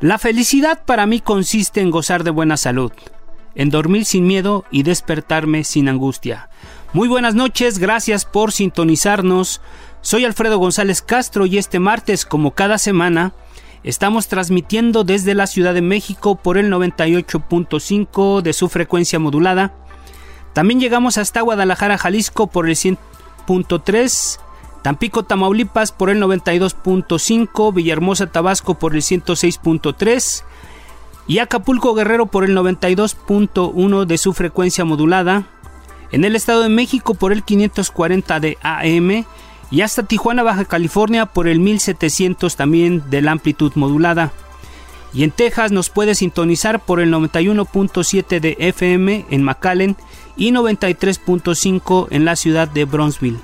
[0.00, 2.92] La felicidad para mí consiste en gozar de buena salud,
[3.56, 6.50] en dormir sin miedo y despertarme sin angustia.
[6.92, 9.60] Muy buenas noches, gracias por sintonizarnos.
[10.00, 13.32] Soy Alfredo González Castro y este martes, como cada semana,
[13.82, 19.74] estamos transmitiendo desde la Ciudad de México por el 98.5 de su frecuencia modulada.
[20.52, 24.38] También llegamos hasta Guadalajara, Jalisco por el 100.3
[24.82, 30.44] Tampico, Tamaulipas por el 92.5, Villahermosa, Tabasco por el 106.3
[31.26, 35.46] y Acapulco, Guerrero por el 92.1 de su frecuencia modulada.
[36.10, 39.26] En el Estado de México por el 540 de AM
[39.70, 44.32] y hasta Tijuana, Baja California por el 1700 también de la amplitud modulada.
[45.12, 49.96] Y en Texas nos puede sintonizar por el 91.7 de FM en McAllen
[50.36, 53.40] y 93.5 en la ciudad de Bronzeville.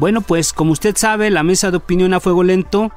[0.00, 2.90] Bueno, pues como usted sabe, la mesa de opinión a fuego lento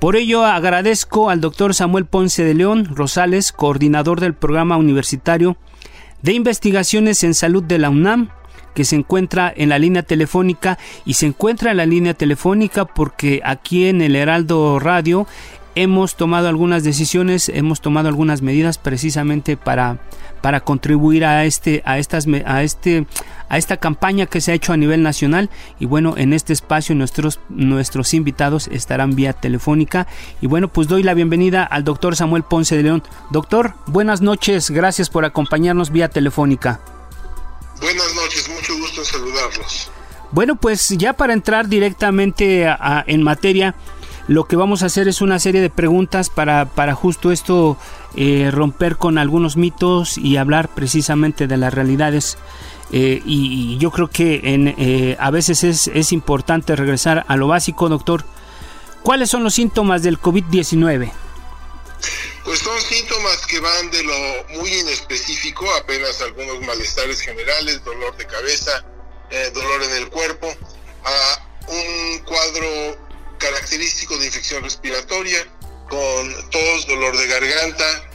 [0.00, 5.56] Por ello agradezco al doctor Samuel Ponce de León Rosales, coordinador del programa universitario
[6.22, 8.30] de investigaciones en salud de la UNAM,
[8.74, 13.42] que se encuentra en la línea telefónica y se encuentra en la línea telefónica porque
[13.44, 15.26] aquí en el Heraldo Radio
[15.74, 19.98] hemos tomado algunas decisiones, hemos tomado algunas medidas precisamente para,
[20.40, 23.06] para contribuir a este, a estas, a este,
[23.48, 25.50] a esta campaña que se ha hecho a nivel nacional.
[25.78, 30.06] Y bueno, en este espacio nuestros, nuestros invitados estarán vía telefónica.
[30.40, 33.02] Y bueno, pues doy la bienvenida al doctor Samuel Ponce de León.
[33.30, 36.80] Doctor, buenas noches, gracias por acompañarnos vía telefónica.
[37.80, 39.90] Buenas noches, mucho gusto en saludarlos.
[40.32, 42.66] Bueno, pues ya para entrar directamente
[43.06, 43.74] en materia,
[44.28, 47.76] lo que vamos a hacer es una serie de preguntas para, para justo esto
[48.16, 52.38] eh, romper con algunos mitos y hablar precisamente de las realidades.
[52.92, 57.48] Eh, y, yo creo que en, eh, a veces es, es importante regresar a lo
[57.48, 58.24] básico, doctor.
[59.02, 61.10] ¿Cuáles son los síntomas del COVID-19?
[62.44, 68.26] Pues son síntomas que van de lo muy inespecífico, apenas algunos malestares generales, dolor de
[68.26, 68.84] cabeza,
[69.54, 70.48] dolor en el cuerpo,
[71.04, 73.11] a un cuadro
[73.42, 75.46] característico de infección respiratoria,
[75.88, 78.10] con tos, dolor de garganta,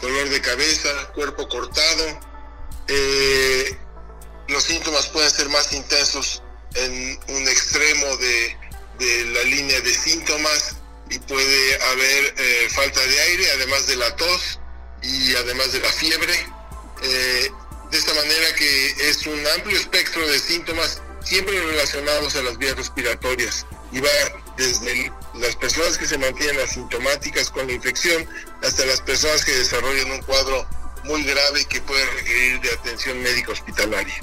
[0.00, 2.20] dolor de cabeza, cuerpo cortado.
[2.88, 3.76] Eh,
[4.48, 6.42] los síntomas pueden ser más intensos
[6.74, 8.56] en un extremo de,
[9.32, 10.76] la línea de síntomas
[11.10, 14.60] y puede haber eh, falta de aire, además de la tos
[15.02, 16.34] y además de la fiebre.
[17.02, 17.50] Eh,
[17.90, 22.76] de esta manera que es un amplio espectro de síntomas siempre relacionados a las vías
[22.76, 24.08] respiratorias y va
[24.56, 28.26] desde las personas que se mantienen asintomáticas con la infección
[28.62, 30.66] hasta las personas que desarrollan un cuadro
[31.04, 34.14] muy grave que puede requerir de atención médica hospitalaria.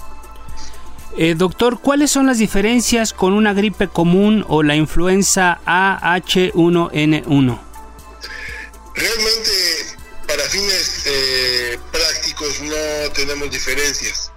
[1.18, 7.60] Eh, doctor, ¿cuáles son las diferencias con una gripe común o la influenza AH1N1?
[8.96, 9.52] Realmente,
[10.28, 14.32] para fines eh, prácticos no tenemos diferencias.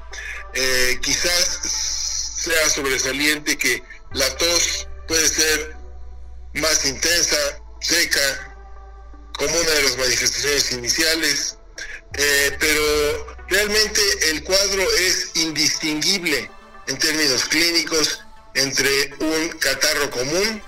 [0.55, 5.82] Eh, quizás sea sobresaliente que la tos puede ser
[6.55, 7.37] más intensa,
[7.81, 8.57] seca,
[9.37, 11.57] como una de las manifestaciones iniciales,
[12.59, 14.01] pero realmente
[14.31, 16.51] el cuadro es indistinguible
[16.89, 18.21] en términos clínicos
[18.55, 20.63] entre un catarro común,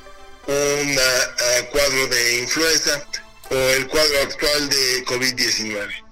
[0.46, 3.06] un uh, cuadro de influenza
[3.50, 6.03] o el cuadro actual de COVID-19.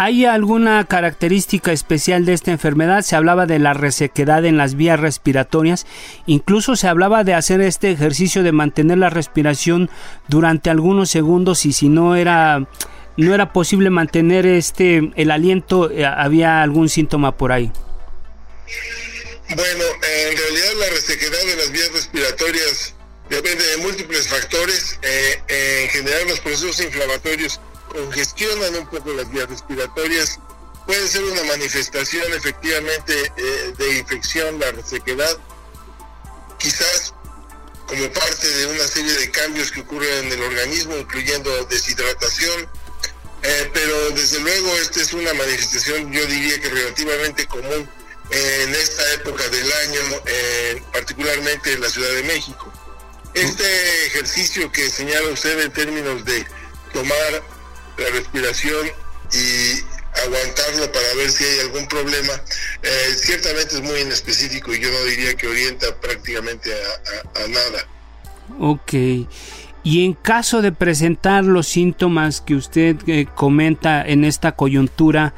[0.00, 3.02] ¿Hay alguna característica especial de esta enfermedad?
[3.02, 5.86] Se hablaba de la resequedad en las vías respiratorias,
[6.24, 9.90] incluso se hablaba de hacer este ejercicio de mantener la respiración
[10.28, 12.68] durante algunos segundos y si no era
[13.16, 17.72] no era posible mantener este el aliento, eh, había algún síntoma por ahí.
[19.48, 19.84] Bueno,
[20.30, 22.94] en realidad la resequedad de las vías respiratorias
[23.30, 24.96] depende de múltiples factores.
[25.02, 30.38] Eh, en general los procesos inflamatorios congestionan un poco las vías respiratorias.
[30.86, 35.36] Puede ser una manifestación efectivamente eh, de infección, la resequedad,
[36.58, 37.14] quizás
[37.86, 42.68] como parte de una serie de cambios que ocurren en el organismo, incluyendo deshidratación,
[43.42, 47.88] eh, pero desde luego esta es una manifestación, yo diría que relativamente común
[48.30, 50.00] en esta época del año,
[50.92, 52.70] particularmente en la Ciudad de México.
[53.34, 56.46] Este ejercicio que señala usted en términos de
[56.92, 57.42] tomar
[57.98, 58.86] la respiración
[59.32, 59.80] y
[60.24, 62.32] aguantarlo para ver si hay algún problema,
[62.82, 67.86] eh, ciertamente es muy inespecífico y yo no diría que orienta prácticamente a, nada.
[68.58, 68.92] Ok.
[69.84, 75.34] Y en caso de presentar los síntomas que usted eh, comenta en esta coyuntura,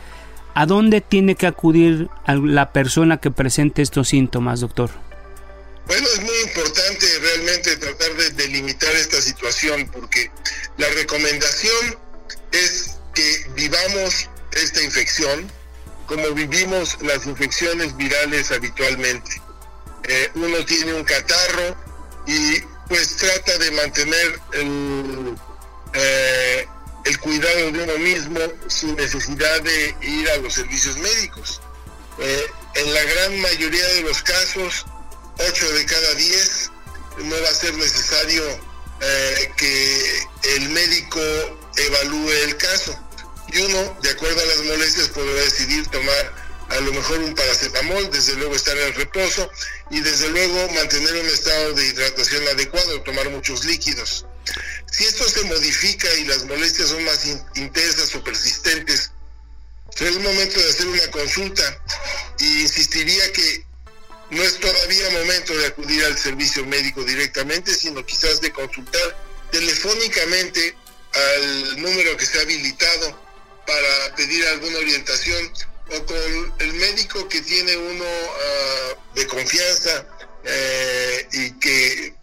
[0.54, 4.90] ¿A dónde tiene que acudir la persona que presente estos síntomas, doctor?
[5.86, 10.30] Bueno, es muy importante realmente tratar de delimitar esta situación porque
[10.76, 11.98] la recomendación
[12.52, 15.50] es que vivamos esta infección
[16.10, 19.40] como vivimos las infecciones virales habitualmente.
[20.02, 21.76] Eh, uno tiene un catarro
[22.26, 25.36] y pues trata de mantener el,
[25.94, 26.66] eh,
[27.04, 31.60] el cuidado de uno mismo sin necesidad de ir a los servicios médicos.
[32.18, 34.84] Eh, en la gran mayoría de los casos,
[35.38, 36.70] 8 de cada 10,
[37.18, 38.70] no va a ser necesario
[39.56, 40.22] que
[40.56, 41.20] el médico
[41.76, 42.98] evalúe el caso.
[43.52, 48.10] Y uno, de acuerdo a las molestias, podrá decidir tomar a lo mejor un paracetamol,
[48.10, 49.50] desde luego estar en reposo
[49.90, 54.24] y desde luego mantener un estado de hidratación adecuado, tomar muchos líquidos.
[54.90, 59.10] Si esto se modifica y las molestias son más intensas o persistentes,
[59.98, 61.82] es momento de hacer una consulta
[62.38, 63.64] y insistiría que
[64.30, 69.16] no es todavía momento de acudir al servicio médico directamente, sino quizás de consultar
[69.50, 70.76] telefónicamente
[71.12, 73.20] al número que se ha habilitado
[73.66, 75.52] para pedir alguna orientación
[75.88, 80.06] o con el médico que tiene uno ah, de confianza
[80.44, 82.14] eh, y que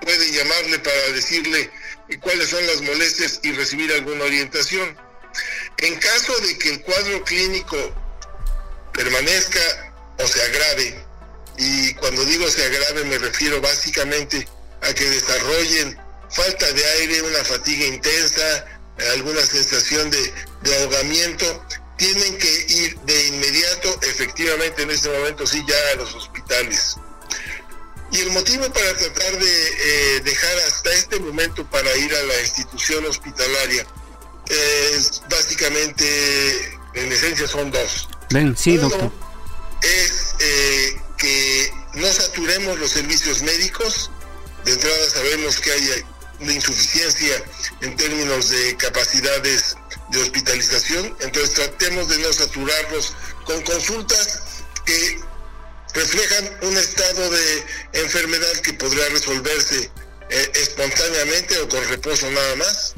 [0.00, 1.70] puede llamarle para decirle
[2.20, 4.96] cuáles son las molestias y recibir alguna orientación.
[5.78, 7.76] En caso de que el cuadro clínico
[8.92, 11.04] permanezca o se agrave,
[11.58, 14.46] y cuando digo se agrave me refiero básicamente
[14.82, 15.98] a que desarrollen
[16.34, 18.66] falta de aire, una fatiga intensa,
[19.12, 21.64] alguna sensación de, de ahogamiento,
[21.96, 26.96] tienen que ir de inmediato, efectivamente en este momento sí, ya a los hospitales.
[28.12, 32.40] Y el motivo para tratar de eh, dejar hasta este momento para ir a la
[32.42, 33.86] institución hospitalaria
[34.48, 38.08] es básicamente, en esencia son dos.
[38.30, 39.10] Ven, sí, doctor.
[39.82, 44.10] Es eh, que no saturemos los servicios médicos.
[44.64, 46.04] De entrada sabemos que hay
[46.40, 47.42] una insuficiencia
[47.80, 49.76] en términos de capacidades
[50.10, 53.14] de hospitalización, entonces tratemos de no saturarlos
[53.44, 54.40] con consultas
[54.84, 55.20] que
[55.94, 59.90] reflejan un estado de enfermedad que podría resolverse
[60.30, 62.94] eh, espontáneamente o con reposo nada más.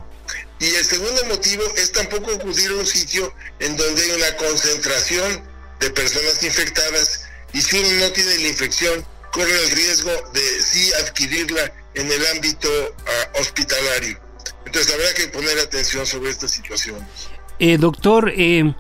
[0.58, 5.46] Y el segundo motivo es tampoco acudir a un sitio en donde hay una concentración
[5.80, 10.90] de personas infectadas y si uno no tiene la infección, corre el riesgo de sí
[11.04, 12.68] adquirirla en el ámbito
[13.06, 14.18] ah, hospitalario.
[14.64, 16.96] Entonces habrá que poner atención sobre esta situación.
[17.58, 18.74] Eh, doctor, eh,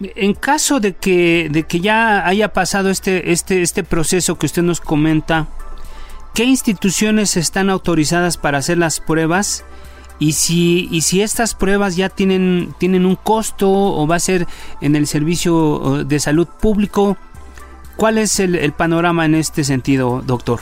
[0.00, 4.62] en caso de que, de que ya haya pasado este, este, este proceso que usted
[4.62, 5.48] nos comenta,
[6.34, 9.64] ¿qué instituciones están autorizadas para hacer las pruebas?
[10.18, 14.46] Y si, y si estas pruebas ya tienen, tienen un costo o va a ser
[14.82, 17.16] en el servicio de salud público,
[18.02, 20.60] ¿cuál es el, panorama en este sentido, doctor?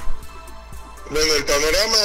[1.08, 1.96] Bueno, el panorama,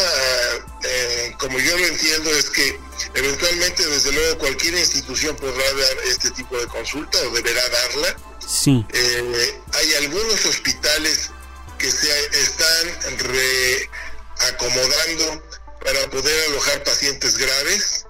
[0.82, 2.80] eh, como yo lo entiendo, es que
[3.15, 8.15] eventualmente, desde luego, cualquier institución podrá dar este tipo de consulta o deberá darla.
[8.48, 8.86] Sí.
[8.94, 11.32] Eh, hay algunos hospitales
[11.80, 12.08] que se
[12.39, 13.20] están
[14.39, 15.44] reacomodando
[15.84, 18.06] para poder alojar pacientes graves.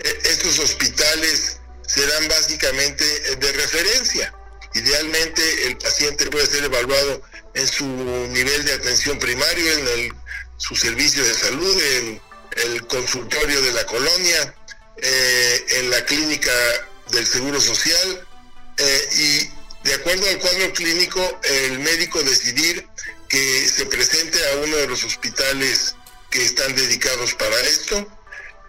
[0.00, 3.04] Estos hospitales serán básicamente
[3.36, 4.34] de referencia.
[4.74, 7.22] Idealmente el paciente puede ser evaluado
[7.54, 10.12] en su nivel de atención primario, en el,
[10.56, 12.20] su servicio de salud, en
[12.64, 14.54] el consultorio de la colonia,
[14.96, 16.52] eh, en la clínica
[17.10, 18.26] del Seguro Social
[18.78, 22.86] eh, y de acuerdo al cuadro clínico el médico decidir
[23.28, 25.96] que se presente a uno de los hospitales
[26.30, 28.06] que están dedicados para esto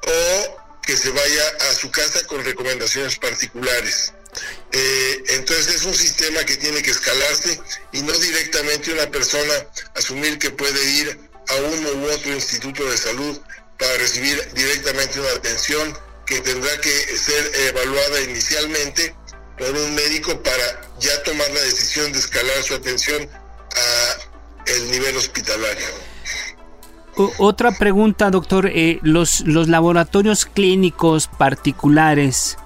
[0.08, 4.14] o que se vaya a su casa con recomendaciones particulares.
[4.78, 7.62] Eh, entonces es un sistema que tiene que escalarse
[7.94, 9.54] y no directamente una persona
[9.96, 11.18] asumir que puede ir
[11.48, 13.40] a uno u otro instituto de salud
[13.80, 19.16] para recibir directamente una atención que tendrá que ser evaluada inicialmente
[19.58, 25.16] por un médico para ya tomar la decisión de escalar su atención a el nivel
[25.16, 25.86] hospitalario
[27.38, 28.68] otra pregunta, doctor.
[28.68, 32.58] Eh, los, los laboratorios clínicos particulares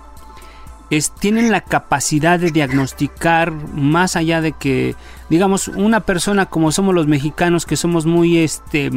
[1.20, 4.96] tienen la capacidad de diagnosticar más allá de que,
[5.30, 8.92] digamos, una persona como somos los mexicanos, que somos muy, este,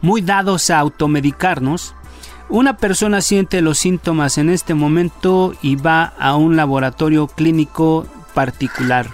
[0.00, 1.94] muy dados a automedicarnos.
[2.48, 9.08] Una persona siente los síntomas en este momento y va a un laboratorio clínico particular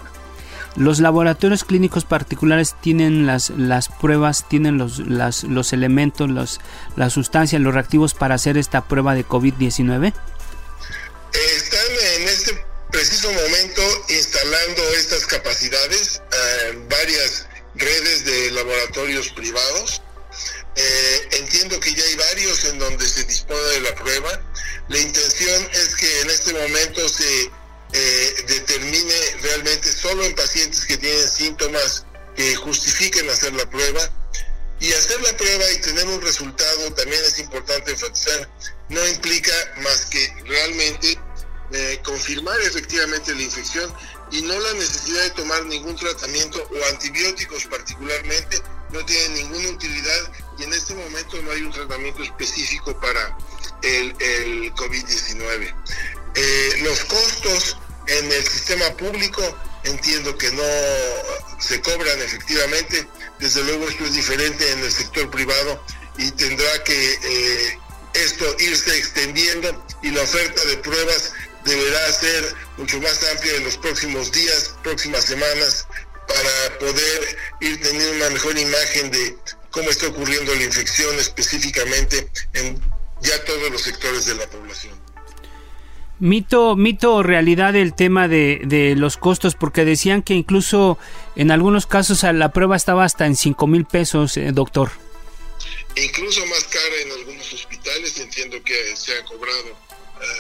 [0.77, 6.61] los laboratorios clínicos particulares tienen las, las pruebas, tienen los, los elementos, los,
[6.97, 10.15] las sustancias, los reactivos para hacer esta prueba de COVID-19?
[11.33, 11.82] Están en este
[13.03, 16.23] preciso momento instalando estas capacidades
[16.71, 20.01] en varias redes de laboratorios privados.
[20.77, 24.41] Eh, entiendo que ya hay varios en donde se dispone de la prueba.
[24.89, 27.51] La intención es que en este momento se
[27.93, 32.05] eh, determine realmente solo en pacientes que tienen síntomas
[32.37, 34.13] que justifiquen hacer la prueba.
[34.79, 38.49] Y hacer la prueba y tener un resultado, también es importante enfatizar,
[38.89, 41.19] no implica más que realmente
[41.73, 43.93] eh, confirmar efectivamente la infección
[44.31, 48.61] y no la necesidad de tomar ningún tratamiento o antibióticos particularmente,
[48.91, 53.37] no tienen ninguna utilidad y en este momento no hay un tratamiento específico para
[53.83, 55.75] el, el COVID-19.
[56.35, 57.77] Eh, los costos
[58.07, 59.43] en el sistema público
[59.85, 60.63] entiendo que no
[61.59, 63.07] se cobran efectivamente.
[63.39, 65.83] Desde luego esto es diferente en el sector privado
[66.19, 67.79] y tendrá que eh,
[68.15, 71.33] esto irse extendiendo y la oferta de pruebas
[71.65, 75.87] deberá ser mucho más amplia en los próximos días, próximas semanas,
[76.27, 79.37] para poder ir teniendo una mejor imagen de
[79.71, 82.81] cómo está ocurriendo la infección específicamente en
[83.21, 84.95] ya todos los sectores de la población.
[86.19, 90.97] Mito, mito o realidad el tema de, los costos, porque decían que incluso
[91.35, 94.93] en algunos casos la prueba estaba hasta en 5 mil pesos, eh, doctor.
[95.97, 99.77] Incluso más cara en algunos hospitales, entiendo que se han cobrado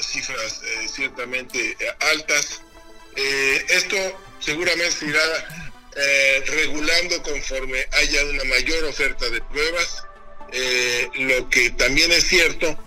[0.02, 1.76] cifras eh, ciertamente
[2.12, 2.62] altas.
[3.68, 3.96] esto
[4.40, 5.20] seguramente se irá
[6.46, 10.04] regulando conforme haya una mayor oferta de pruebas.
[11.14, 12.78] lo que también es cierto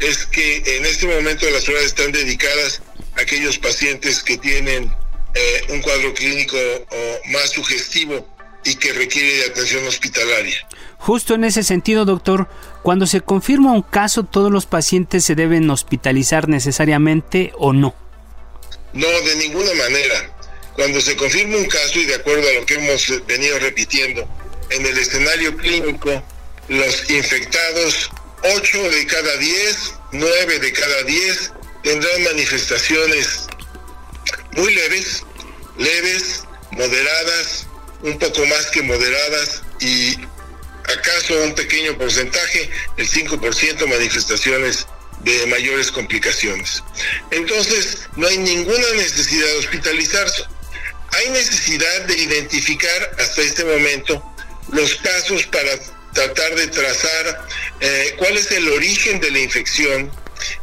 [0.00, 2.82] es que en este momento las pruebas están dedicadas
[3.16, 4.90] a aquellos pacientes que tienen
[5.34, 6.56] eh, un cuadro clínico
[7.26, 8.26] más sugestivo
[8.64, 10.56] y que requiere de atención hospitalaria.
[10.98, 12.48] Justo en ese sentido, doctor,
[12.84, 17.94] cuando se confirma un caso, ¿todos los pacientes se deben hospitalizar necesariamente o no?
[18.92, 20.36] No, de ninguna manera.
[20.74, 24.28] Cuando se confirma un caso, y de acuerdo a lo que hemos venido repitiendo,
[24.68, 26.22] en el escenario clínico,
[26.68, 28.10] los infectados
[28.42, 31.52] 8 de cada 10, 9 de cada 10
[31.84, 33.46] tendrán manifestaciones
[34.52, 35.24] muy leves,
[35.78, 37.66] leves, moderadas,
[38.02, 40.18] un poco más que moderadas y
[40.84, 44.86] acaso un pequeño porcentaje, el 5% manifestaciones
[45.20, 46.82] de mayores complicaciones.
[47.30, 50.44] Entonces, no hay ninguna necesidad de hospitalizarse.
[51.12, 54.22] Hay necesidad de identificar hasta este momento
[54.72, 55.70] los casos para
[56.12, 57.46] tratar de trazar
[57.80, 60.10] eh, cuál es el origen de la infección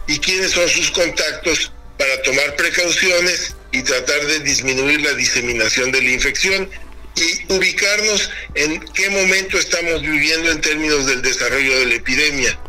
[0.07, 6.01] y quiénes son sus contactos para tomar precauciones y tratar de disminuir la diseminación de
[6.01, 6.69] la infección
[7.15, 12.59] y ubicarnos en qué momento estamos viviendo en términos del desarrollo de la epidemia.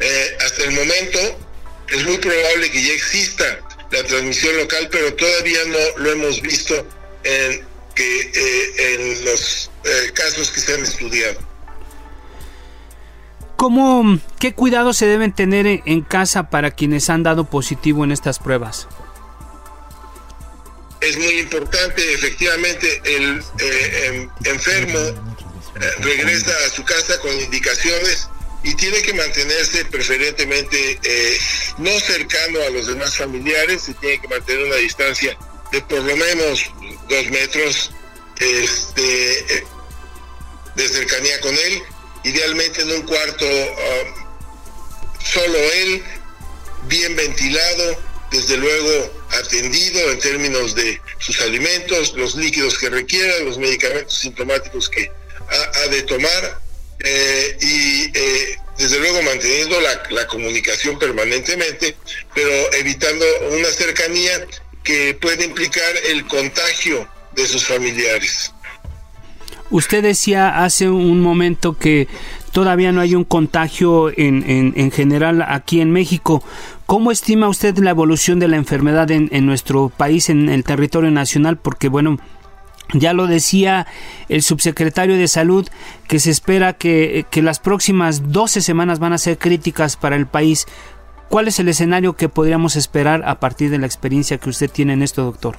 [0.00, 1.18] Eh, hasta el momento
[1.88, 3.44] es muy probable que ya exista
[3.90, 6.74] la transmisión local, pero todavía no lo hemos visto
[7.24, 7.64] en,
[7.96, 11.38] eh, los eh, casos que se han estudiado.
[13.56, 18.40] ¿Cómo, ¿Qué cuidados se deben tener en casa para quienes han dado positivo en estas
[18.40, 18.88] pruebas?
[21.02, 24.98] Es muy importante, efectivamente, el em, enfermo
[25.98, 28.28] regresa a su casa con indicaciones
[28.62, 31.38] y tiene que mantenerse preferentemente eh,
[31.78, 35.36] no cercano a los demás familiares, se tiene que mantener una distancia
[35.72, 36.70] de por lo menos
[37.08, 37.90] dos metros
[38.38, 39.64] este, eh,
[40.76, 41.82] de cercanía con él,
[42.24, 44.14] idealmente en un cuarto um,
[45.24, 46.04] solo él,
[46.84, 47.98] bien ventilado,
[48.32, 54.88] desde luego atendido en términos de sus alimentos, los líquidos que requiera, los medicamentos sintomáticos
[54.88, 55.10] que
[55.50, 56.62] ha de tomar
[57.04, 61.96] eh, y eh, desde luego manteniendo la, comunicación permanentemente,
[62.34, 64.46] pero evitando una cercanía
[64.82, 68.52] que puede implicar el contagio de sus familiares.
[69.70, 72.08] Usted decía hace un momento que
[72.52, 76.44] todavía no hay un contagio en, en, general aquí en México.
[76.92, 81.56] ¿Cómo estima usted la evolución de la enfermedad en, nuestro país, en el territorio nacional?
[81.56, 82.18] Porque bueno,
[82.92, 83.86] ya lo decía
[84.28, 85.66] el subsecretario de Salud
[86.06, 90.66] que se espera que, las próximas 12 semanas van a ser críticas para el país.
[91.30, 94.92] ¿Cuál es el escenario que podríamos esperar a partir de la experiencia que usted tiene
[94.92, 95.56] en esto, doctor?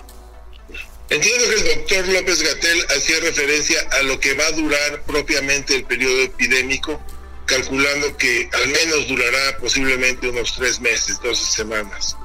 [1.09, 5.77] Entiendo que el doctor López Gatel hacía referencia a lo que va a durar propiamente
[5.77, 7.01] el periodo epidémico,
[7.45, 12.17] calculando que al menos durará posiblemente unos tres meses, 12 semanas.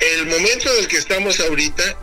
[0.00, 1.96] El momento en el que estamos ahorita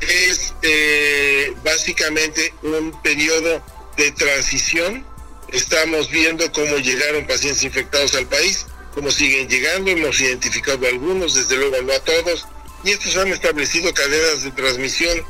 [0.00, 3.64] es eh, básicamente un periodo
[3.96, 5.06] de transición.
[5.48, 11.56] Estamos viendo cómo llegaron pacientes infectados al país, cómo siguen llegando, hemos identificado algunos, desde
[11.56, 12.46] luego no a todos,
[12.84, 15.24] y estos han establecido cadenas de transmisión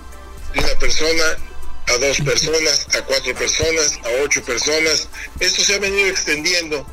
[0.54, 1.24] de una persona
[1.88, 5.08] a dos personas, a cuatro personas, a ocho personas.
[5.40, 6.86] Esto se ha venido extendiendo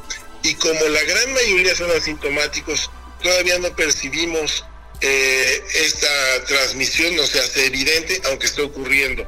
[0.43, 2.89] y como la gran mayoría son asintomáticos,
[3.21, 4.63] todavía no percibimos
[5.01, 9.25] eh, esta transmisión no se hace evidente, aunque está ocurriendo.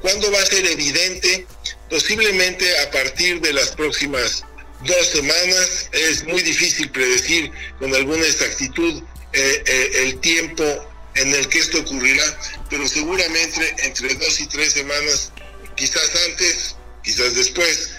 [0.00, 1.46] ¿Cuándo va a ser evidente?
[1.90, 4.44] Posiblemente a partir de las próximas
[4.84, 5.88] dos semanas.
[5.92, 10.64] Es muy difícil predecir con alguna exactitud eh, eh, el tiempo
[11.14, 12.24] en el que esto ocurrirá,
[12.68, 15.32] pero seguramente entre dos y tres semanas,
[15.74, 17.92] quizás antes, quizás después,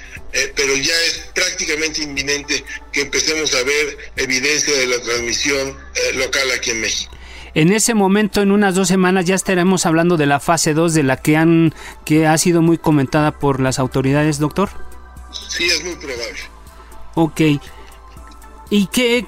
[0.56, 5.78] pero ya es prácticamente inminente que empecemos a ver evidencia de la transmisión
[6.16, 7.12] local aquí en México.
[7.54, 11.04] En ese momento, en unas dos semanas, ya estaremos hablando de la fase 2 de
[11.04, 11.74] la que, han,
[12.06, 14.70] que ha sido muy comentada por las autoridades, doctor.
[15.50, 16.40] Sí, es muy probable.
[17.16, 17.42] Ok.
[18.72, 19.28] ¿Y qué,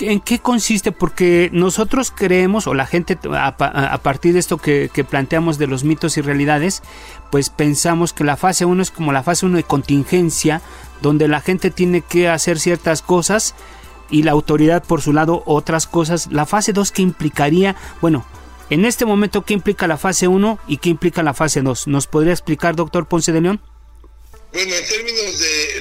[0.00, 0.92] en qué consiste?
[0.92, 5.84] Porque nosotros creemos, o la gente a, partir de esto que, que, planteamos de los
[5.84, 6.82] mitos y realidades,
[7.30, 10.62] pues pensamos que la fase 1 es como la fase 1 de contingencia,
[11.02, 13.54] donde la gente tiene que hacer ciertas cosas
[14.08, 16.32] y la autoridad por su lado otras cosas.
[16.32, 18.24] La fase 2 que implicaría, bueno,
[18.70, 21.88] en este momento, ¿qué implica la fase 1 y qué implica la fase 2?
[21.88, 23.60] ¿Nos podría explicar, doctor Ponce de León?
[24.52, 25.80] Bueno, en términos de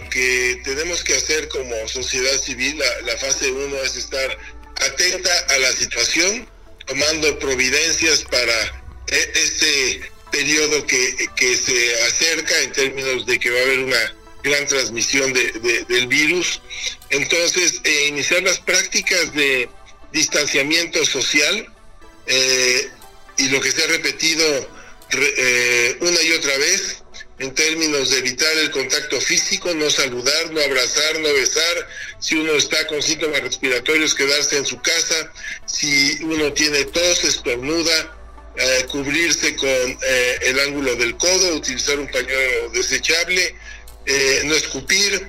[0.00, 4.38] lo que tenemos que hacer como sociedad civil, la, fase 1 es estar
[4.76, 6.48] atenta a la situación,
[6.86, 13.58] tomando providencias para e, este periodo que, que se acerca en términos de que va
[13.58, 16.62] a haber una gran transmisión de, del virus.
[17.10, 19.68] Entonces, eh, iniciar las prácticas de
[20.12, 21.66] distanciamiento social
[22.26, 22.88] eh,
[23.36, 24.70] y lo que se ha repetido
[25.12, 27.02] eh, una y otra vez
[27.38, 32.52] en términos de evitar el contacto físico, no saludar, no abrazar, no besar, si uno
[32.52, 35.32] está con síntomas respiratorios, quedarse en su casa,
[35.66, 38.12] si uno tiene tos, estornuda,
[38.88, 39.98] cubrirse con
[40.40, 43.54] el ángulo del codo, utilizar un pañuelo desechable,
[44.06, 45.28] eh, no escupir,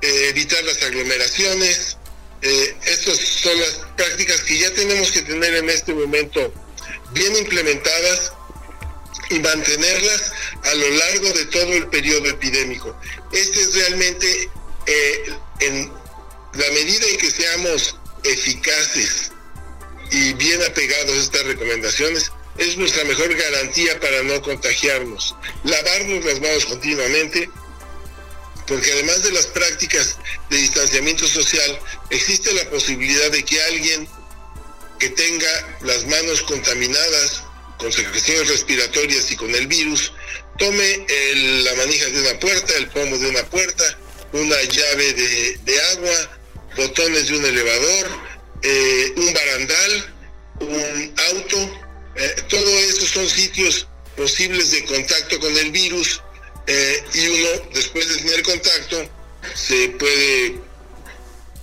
[0.00, 1.98] eh, evitar las aglomeraciones.
[2.40, 6.52] Eh, estas son las prácticas que ya tenemos que tener en este momento
[7.12, 8.32] bien implementadas
[9.30, 10.32] y mantenerlas
[10.64, 12.98] a lo largo de todo el periodo epidémico.
[13.32, 14.50] Este es realmente,
[15.60, 15.92] en
[16.54, 19.30] la medida en que seamos eficaces
[20.10, 25.34] y bien apegados a estas recomendaciones, es nuestra mejor garantía para no contagiarnos.
[25.64, 27.50] Lavarnos las manos continuamente,
[28.66, 30.16] porque además de las prácticas
[30.50, 31.78] de distanciamiento social,
[32.10, 34.08] existe la posibilidad de que alguien
[34.98, 37.42] que tenga las manos contaminadas
[37.76, 40.12] con secreciones respiratorias y con el virus,
[40.58, 41.06] tome
[41.64, 43.98] la manija de una puerta, el pomo de una puerta,
[44.32, 46.38] una llave de, agua,
[46.76, 48.06] botones de un elevador,
[48.62, 50.14] eh, un barandal,
[50.60, 51.82] un auto,
[52.16, 53.86] eh, todo eso son sitios
[54.16, 56.22] posibles de contacto con el virus
[56.66, 59.08] eh, y uno después de tener contacto
[59.54, 60.54] se puede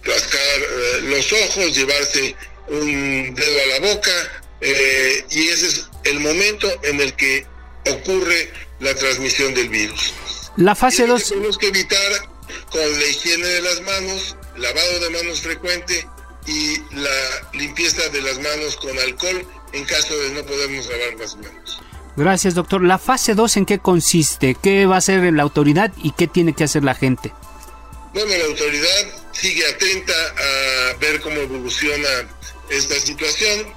[0.03, 0.59] rascar
[1.03, 2.35] los ojos, llevarse
[2.67, 7.45] un dedo a la boca y ese es el momento en el que
[7.87, 10.13] ocurre la transmisión del virus.
[10.57, 11.29] La fase 2.
[11.29, 12.29] Tenemos que evitar
[12.71, 16.07] con la higiene de las manos, lavado de manos frecuente
[16.47, 21.35] y la limpieza de las manos con alcohol en caso de no podernos lavar las
[21.37, 21.81] manos.
[22.17, 22.83] Gracias, doctor.
[22.83, 24.57] ¿La fase 2 en qué consiste?
[24.61, 27.31] ¿Qué va a hacer la autoridad y qué tiene que hacer la gente?
[28.13, 32.09] Bueno, la autoridad sigue atenta a ver cómo evoluciona
[32.69, 33.73] esta situación.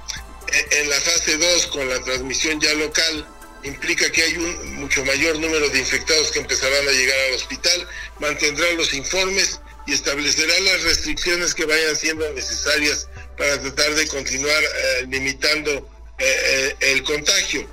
[0.47, 3.25] E, en la fase 2, con la transmisión ya local,
[3.65, 7.87] implica que hay un mucho mayor número de infectados que empezarán a llegar al hospital,
[8.19, 14.63] mantendrá los informes y establecerá las restricciones que vayan siendo necesarias para tratar de continuar
[14.63, 15.71] eh, limitando
[16.17, 17.67] eh, eh, el contagio.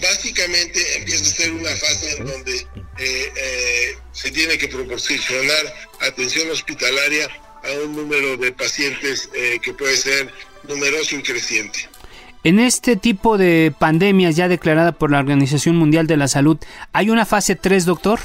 [0.00, 2.66] Básicamente empieza a ser una fase en donde
[4.12, 7.28] se tiene que proporcionar atención hospitalaria
[7.62, 9.28] a un número de pacientes
[9.62, 10.32] que puede ser
[10.64, 11.88] numeroso y creciente.
[12.44, 16.58] En este tipo de pandemias ya declarada por la Organización Mundial de la Salud,
[16.92, 18.18] ¿hay una fase 3, doctor?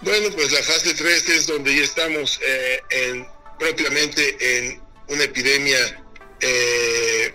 [0.00, 3.26] Bueno, pues la fase 3 es donde ya estamos eh, en,
[3.60, 6.04] propiamente en una epidemia
[6.40, 7.34] eh,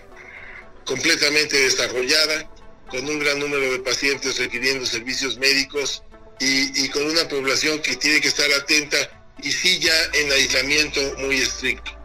[0.84, 2.50] completamente desarrollada,
[2.90, 6.02] con un gran número de pacientes requiriendo servicios médicos
[6.42, 8.96] y con una población que tiene que estar atenta
[9.42, 11.99] y sí ya en aislamiento muy estricto.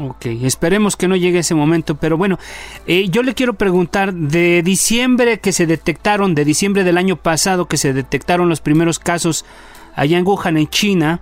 [0.00, 2.38] Ok, esperemos que no llegue ese momento, pero bueno,
[2.86, 7.66] eh, yo le quiero preguntar, de diciembre que se detectaron, de diciembre del año pasado
[7.66, 9.44] que se detectaron los primeros casos
[9.96, 11.20] allá en Wuhan, en China,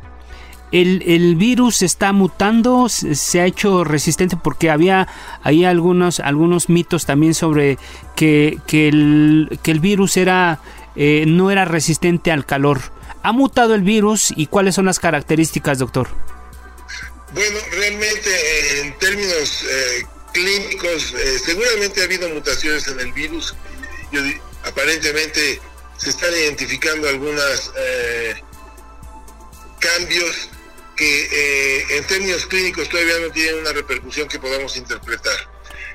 [0.73, 5.09] el, virus está mutando, se ha hecho resistente porque había
[5.43, 7.79] ahí algunos, algunos mitos también sobre
[8.15, 10.59] que, que, el, que el virus era,
[10.97, 12.81] eh, no era resistente al calor.
[13.23, 16.09] ¿Ha mutado el virus y cuáles son las características, doctor?
[17.37, 23.55] Bueno, realmente en términos eh, clínicos, eh, seguramente ha habido mutaciones en el virus.
[24.65, 25.61] Aparentemente
[25.99, 28.37] se están identificando algunos eh,
[29.81, 30.49] cambios
[30.97, 35.37] que en términos clínicos todavía no tienen una repercusión que podamos interpretar.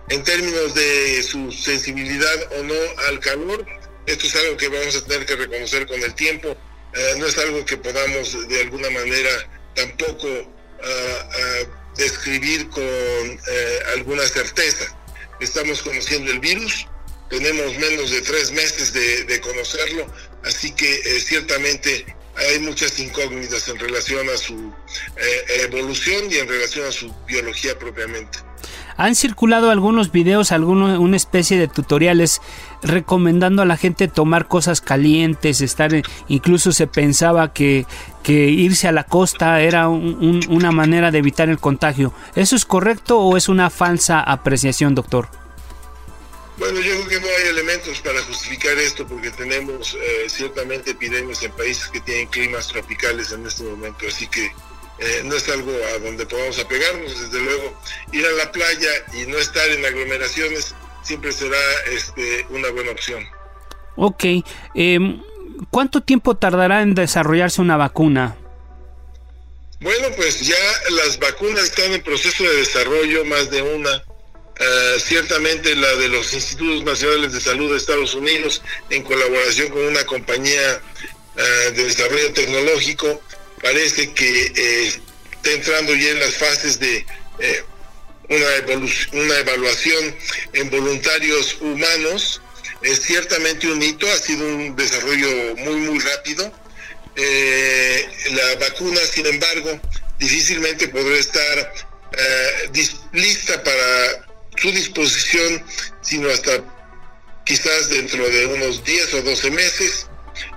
[0.10, 2.76] En términos de su sensibilidad o no
[3.08, 3.66] al calor,
[4.06, 6.56] esto es algo que vamos a tener que reconocer con el tiempo.
[7.18, 9.32] no es algo que podamos de alguna manera
[9.74, 14.86] tampoco a, describir con eh, alguna certeza.
[15.40, 16.88] Estamos conociendo el virus,
[17.30, 20.08] tenemos menos de tres meses de, conocerlo,
[20.44, 24.74] así que eh, ciertamente hay muchas incógnitas en relación a su
[25.18, 28.40] eh, evolución y en relación a su biología propiamente.
[28.98, 32.42] Han circulado algunos videos, algunos, una especie de tutoriales
[32.84, 35.92] recomendando a la gente tomar cosas calientes, estar,
[36.28, 37.86] incluso se pensaba que,
[38.24, 42.14] que irse a la costa era una manera de evitar el contagio.
[42.36, 45.30] ¿Eso es correcto o es una falsa apreciación, doctor?
[46.58, 51.42] Bueno, yo creo que no hay elementos para justificar esto porque tenemos eh, ciertamente epidemias
[51.42, 54.52] en países que tienen climas tropicales en este momento, así que
[55.02, 59.26] eh, no es algo a donde podamos apegarnos, desde luego ir a la playa y
[59.26, 61.58] no estar en aglomeraciones siempre será
[61.92, 63.28] este, una buena opción.
[63.96, 64.24] Ok,
[64.76, 65.22] em,
[65.70, 68.38] ¿cuánto tiempo tardará en desarrollarse una vacuna?
[69.80, 70.56] Bueno, pues ya
[70.92, 74.04] las vacunas están en proceso de desarrollo, más de una.
[74.60, 78.62] Eh, ciertamente la de los Institutos Nacionales de Salud de Estados Unidos,
[78.92, 80.80] en colaboración con una compañía
[81.36, 83.22] eh, de desarrollo tecnológico,
[83.62, 85.02] parece que eh,
[85.34, 87.06] está entrando ya en las fases de
[87.40, 87.64] eh,
[88.30, 90.16] una, una evaluación
[90.54, 92.42] en voluntarios humanos.
[92.82, 96.52] Es ciertamente un hito, ha sido un desarrollo muy, muy rápido.
[97.16, 99.80] Eh, la vacuna, sin embargo,
[100.18, 101.74] difícilmente podrá estar
[103.14, 105.64] lista para su disposición,
[106.02, 106.64] sino hasta
[107.46, 110.08] quizás dentro de unos 10 o 12 meses.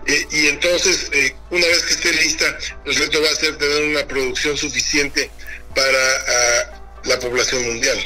[0.06, 2.44] Eh, y entonces, eh, una vez que esté lista,
[2.84, 5.30] el reto va a ser tener una producción suficiente
[5.74, 7.98] para ah, la población mundial.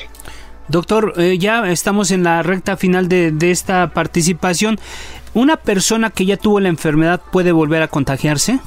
[0.68, 4.78] Doctor, eh, ya estamos en la recta final de, de, esta participación.
[5.34, 8.60] ¿Una persona que ya tuvo la enfermedad puede volver a contagiarse?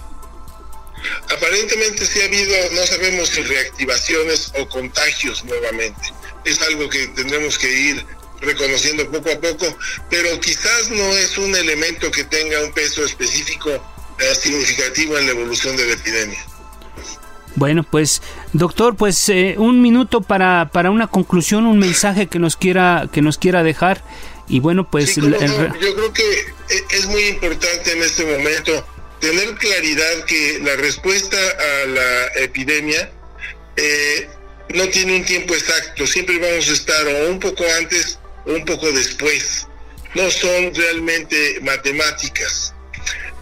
[1.25, 6.13] Aparentemente sí ha habido, no sabemos si reactivaciones o contagios nuevamente.
[6.43, 8.05] Es algo que tendremos que ir
[8.41, 9.77] reconociendo poco a poco,
[10.09, 13.69] pero quizás no es un elemento que tenga un peso específico
[14.19, 16.45] eh, significativo en la evolución de la epidemia.
[17.55, 18.21] Bueno, pues
[18.53, 23.21] doctor, pues eh, un minuto para, para una conclusión, un mensaje que nos quiera que
[23.21, 24.03] nos quiera dejar.
[24.47, 28.85] Y bueno, pues yo creo que eh, es muy importante en este momento
[29.19, 33.11] tener claridad que la respuesta a la epidemia
[33.77, 34.29] eh,
[34.73, 38.91] no tiene un tiempo exacto, siempre vamos a estar o un poco antes un poco
[38.91, 39.67] después.
[40.15, 42.73] No son realmente matemáticas.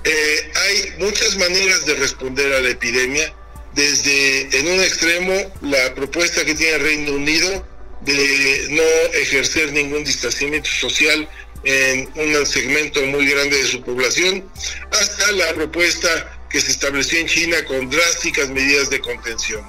[0.06, 3.34] hay muchas maneras de responder a la epidemia
[3.74, 7.66] desde en un extremo la propuesta que tiene el Reino Unido
[8.02, 8.84] de no
[9.14, 11.30] ejercer ningún distanciamiento social
[11.64, 14.50] en un segmento muy grande de su población,
[14.92, 19.64] hasta la propuesta que se estableció en China con drásticas medidas de contención.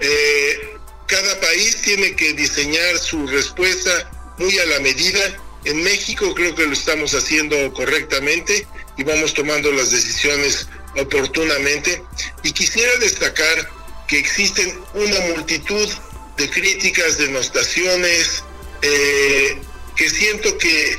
[0.00, 5.36] Eh, cada país tiene que diseñar su respuesta muy a la medida.
[5.64, 12.02] En México creo que lo estamos haciendo correctamente y vamos tomando las decisiones oportunamente
[12.42, 13.70] y quisiera destacar
[14.08, 15.88] que existen una multitud
[16.36, 18.42] de críticas, denostaciones,
[18.82, 19.58] eh,
[19.96, 20.96] que siento que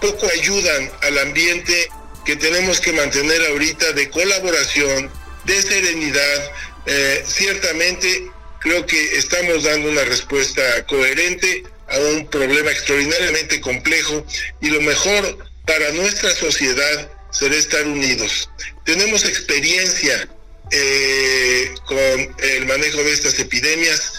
[0.00, 1.90] poco ayudan al ambiente
[2.24, 5.10] que tenemos que mantener ahorita de colaboración,
[5.44, 6.52] de serenidad.
[6.86, 14.24] Eh, ciertamente creo que estamos dando una respuesta coherente a un problema extraordinariamente complejo
[14.60, 18.50] y lo mejor para nuestra sociedad será estar unidos.
[18.84, 20.28] Tenemos experiencia
[20.70, 24.14] eh, con el manejo de estas epidemias.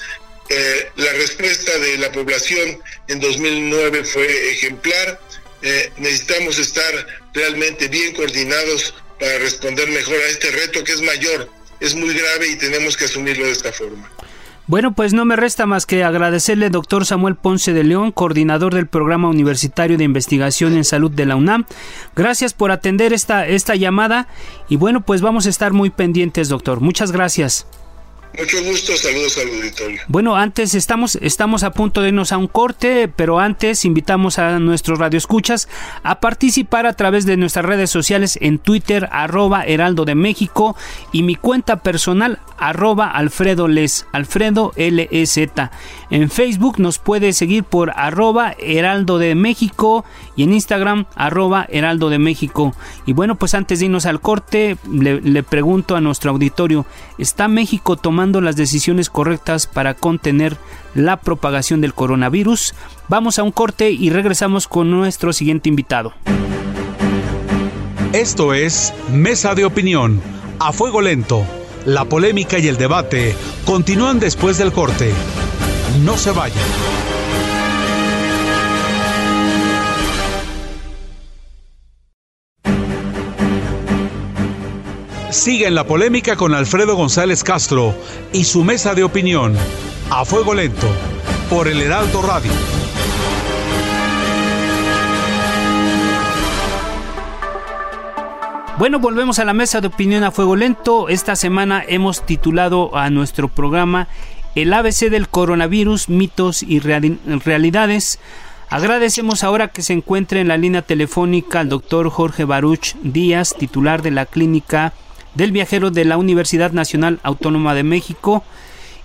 [0.50, 5.20] Eh, la respuesta de la población en 2009 fue ejemplar.
[5.62, 11.50] Eh, necesitamos estar realmente bien coordinados para responder mejor a este reto que es mayor,
[11.80, 14.10] es muy grave y tenemos que asumirlo de esta forma.
[14.70, 18.86] Bueno, pues no me resta más que agradecerle doctor Samuel Ponce de León, coordinador del
[18.86, 21.66] Programa Universitario de Investigación en Salud de la UNAM.
[22.16, 24.28] Gracias por atender esta, esta llamada
[24.68, 26.82] y bueno, pues vamos a estar muy pendientes, doctor.
[26.82, 27.66] Muchas gracias.
[28.38, 30.02] Mucho gusto, saludos al auditorio.
[30.08, 34.60] Bueno, antes estamos, estamos a punto de irnos a un corte, pero antes invitamos a
[34.60, 35.68] nuestros radioescuchas
[36.04, 40.76] a participar a través de nuestras redes sociales en Twitter, arroba Heraldo de México,
[41.12, 45.38] y mi cuenta personal, arroba Alfredo Les, Alfredo LEZ.
[46.12, 52.10] En Facebook nos puede seguir por arroba Heraldo de México y en Instagram, arroba Heraldo
[52.10, 52.76] de México.
[53.06, 56.86] Y bueno, pues antes de irnos al corte, le, le pregunto a nuestro auditorio,
[57.18, 60.58] ¿está México tomando tomando las decisiones correctas para contener
[60.94, 62.74] la propagación del coronavirus.
[63.08, 66.12] Vamos a un corte y regresamos con nuestro siguiente invitado.
[68.12, 70.20] Esto es Mesa de Opinión,
[70.60, 71.46] a fuego lento.
[71.86, 75.14] La polémica y el debate continúan después del corte.
[76.04, 77.09] No se vayan.
[85.32, 87.94] Sigue en la polémica con Alfredo González Castro
[88.34, 89.56] y su mesa de opinión.
[90.10, 90.88] A fuego lento,
[91.52, 92.52] por el Heraldo Radio.
[98.80, 101.10] Bueno, volvemos a la mesa de opinión a fuego lento.
[101.10, 104.08] Esta semana hemos titulado a nuestro programa
[104.56, 108.20] El ABC del coronavirus, mitos y realidades.
[108.68, 114.02] Agradecemos ahora que se encuentre en la línea telefónica al doctor Jorge Baruch Díaz, titular
[114.02, 114.94] de la clínica
[115.36, 118.44] del viajero de la Universidad Nacional Autónoma de México.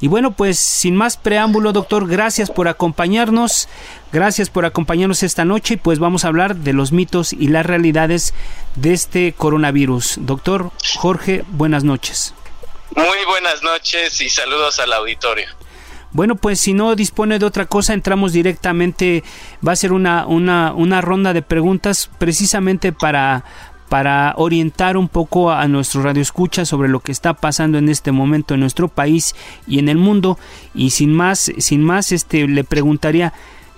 [0.01, 3.69] Y bueno, pues sin más preámbulo, doctor, gracias por acompañarnos,
[4.13, 7.65] gracias por acompañarnos esta noche y pues vamos a hablar de los mitos y las
[7.65, 8.35] realidades
[8.75, 10.19] de este coronavirus.
[10.21, 12.35] Doctor Jorge, buenas noches.
[12.95, 15.47] Muy buenas noches y saludos al auditorio.
[16.13, 19.25] Bueno, pues si no dispone de otra cosa, entramos directamente,
[19.67, 23.45] va a ser una, una, una ronda de preguntas precisamente para,
[23.95, 28.11] para orientar un poco a nuestro radio escucha sobre lo que está pasando en este
[28.11, 29.37] momento en nuestro país
[29.69, 30.37] y en el mundo
[30.75, 33.33] y sin más sin más este le preguntaría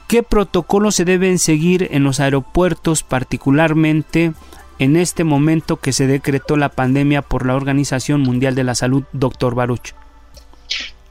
[0.09, 4.33] qué protocolos se deben seguir en los aeropuertos particularmente
[4.79, 9.05] en este momento que se decretó la pandemia por la Organización Mundial de la Salud,
[9.13, 9.93] doctor Baruch.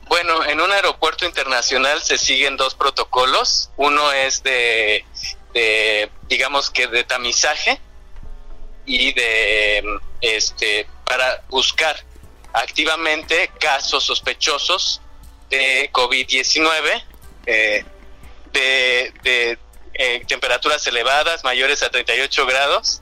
[0.07, 3.69] Bueno, en un aeropuerto internacional se siguen dos protocolos.
[3.77, 5.05] Uno es de,
[5.53, 7.79] de digamos que de tamizaje,
[8.85, 9.83] y de
[10.21, 11.95] este para buscar
[12.53, 15.01] activamente casos sospechosos
[15.49, 17.03] de COVID-19,
[17.45, 17.85] eh,
[18.51, 19.57] de,
[19.93, 23.01] eh, temperaturas elevadas, mayores a 38 grados,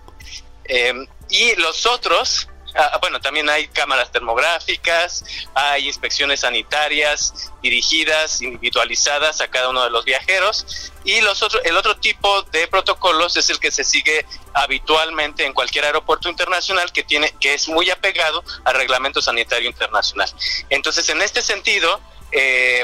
[0.66, 9.42] em, y los otros Ah, bueno, también hay cámaras termográficas, hay inspecciones sanitarias dirigidas, individualizadas
[9.42, 13.50] a cada uno de los viajeros y los otros, el otro tipo de protocolos es
[13.50, 18.44] el que se sigue habitualmente en cualquier aeropuerto internacional que tiene que es muy apegado
[18.64, 20.30] al reglamento sanitario internacional.
[20.70, 22.84] Entonces, en este sentido, eh,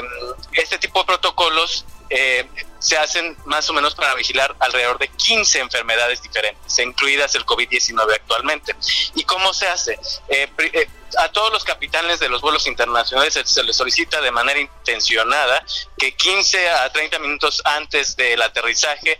[0.52, 2.44] este tipo de protocolos eh,
[2.80, 8.14] se hacen más o menos para vigilar alrededor de 15 enfermedades diferentes, incluidas el COVID-19
[8.14, 8.74] actualmente.
[9.14, 9.98] ¿Y cómo se hace?
[10.28, 14.58] Eh, eh, a todos los capitanes de los vuelos internacionales se, les solicita de manera
[14.58, 15.64] intencionada
[15.96, 19.18] que 15 a 30 minutos antes del aterrizaje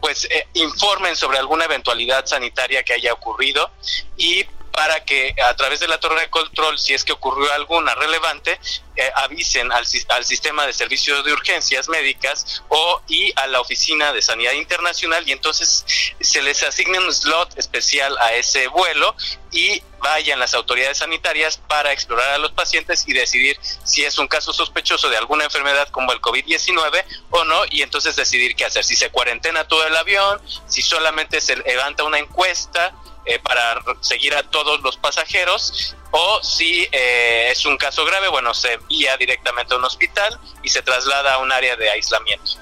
[0.00, 3.70] pues informen sobre alguna eventualidad sanitaria que haya ocurrido
[4.16, 4.44] y
[4.78, 8.60] para que a través de la torre de control, si es que ocurrió alguna relevante,
[8.94, 14.12] eh, avisen al, al, sistema de servicios de urgencias médicas o y a la oficina
[14.12, 15.84] de sanidad internacional y entonces
[16.20, 19.16] se les asigne un slot especial a ese vuelo
[19.50, 24.28] y vayan las autoridades sanitarias para explorar a los pacientes y decidir si es un
[24.28, 28.84] caso sospechoso de alguna enfermedad como el COVID-19 o no y entonces decidir qué hacer,
[28.84, 32.94] si se cuarentena todo el avión, si solamente se levanta una encuesta
[33.28, 38.54] eh, para seguir a todos los pasajeros o si eh, es un caso grave, bueno,
[38.54, 42.52] se envía directamente a un hospital y se traslada a un área de aislamiento.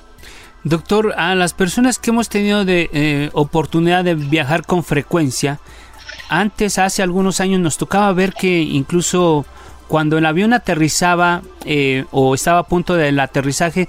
[0.65, 5.61] Doctor, a las personas que hemos tenido de eh, oportunidad de viajar con frecuencia,
[6.29, 9.47] antes, hace algunos años, nos tocaba ver que incluso
[9.87, 11.43] cuando el avión aterrizaba
[12.11, 13.89] o estaba a punto del aterrizaje,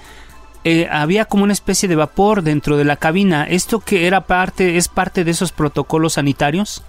[0.69, 3.47] eh, había como una especie de vapor dentro de la cabina.
[3.49, 6.81] ¿Esto que era parte, es parte de esos protocolos sanitarios?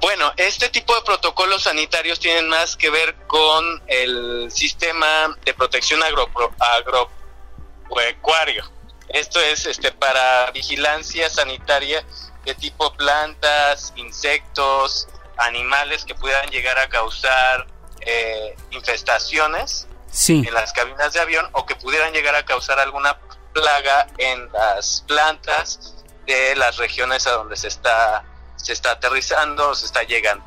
[0.00, 6.00] Bueno, este tipo de protocolos sanitarios tienen más que ver con el sistema de protección
[6.04, 8.70] agropecuario.
[9.08, 12.06] Esto es este para vigilancia sanitaria
[12.44, 17.66] de tipo plantas, insectos, animales que puedan llegar a causar
[18.02, 19.88] eh, infestaciones
[20.28, 23.18] en las cabinas de avión o que pudieran llegar a causar alguna
[23.52, 25.94] plaga en las plantas
[26.26, 28.24] de las regiones a donde se está
[28.56, 30.44] se está aterrizando o se está llegando.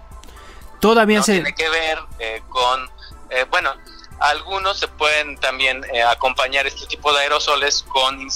[0.82, 2.90] Todavía se tiene que ver eh, con
[3.30, 3.74] eh, bueno
[4.20, 8.28] algunos se pueden también eh, acompañar este tipo de aerosoles con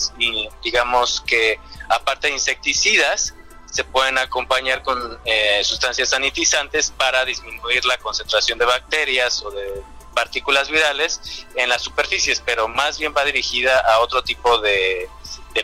[0.63, 3.33] digamos que aparte de insecticidas
[3.69, 5.19] se pueden acompañar con
[5.63, 12.41] sustancias sanitizantes para disminuir la concentración de bacterias o de partículas virales en las superficies,
[12.45, 15.09] pero más bien va dirigida a otro tipo de,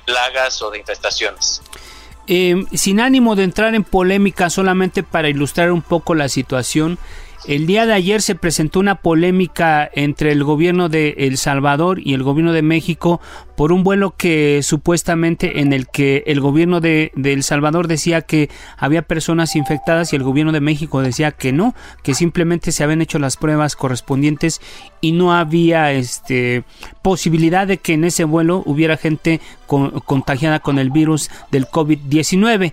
[0.05, 1.62] plagas o de infestaciones.
[2.27, 6.99] Eh, sin ánimo de entrar en polémica, solamente para ilustrar un poco la situación,
[7.47, 12.13] el día de ayer se presentó una polémica entre el gobierno de El Salvador y
[12.13, 13.21] el gobierno de México
[13.60, 18.50] por un vuelo que supuestamente en el que el gobierno de, El Salvador decía que
[18.78, 23.02] había personas infectadas y el gobierno de México decía que no, que simplemente se habían
[23.02, 24.62] hecho las pruebas correspondientes
[25.02, 26.63] y no había este
[27.02, 32.72] posibilidad de que en ese vuelo hubiera gente contagiada con el virus del COVID-19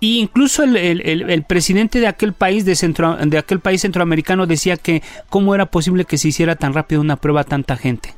[0.00, 5.54] incluso el, presidente de aquel país de, centro, de aquel país centroamericano decía que cómo
[5.54, 8.15] era posible que se hiciera tan rápido una prueba a tanta gente.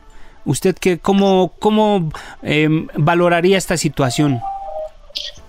[0.49, 2.11] ¿Usted qué, cómo, cómo
[2.43, 4.41] em, valoraría esta situación?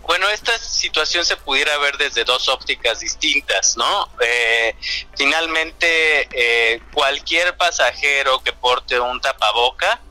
[0.05, 4.09] Bueno, esta situación se pudiera ver desde dos ópticas distintas, ¿no?
[4.19, 4.75] Eh,
[5.15, 10.01] finalmente, eh, cualquier pasajero que porte un tapaboca,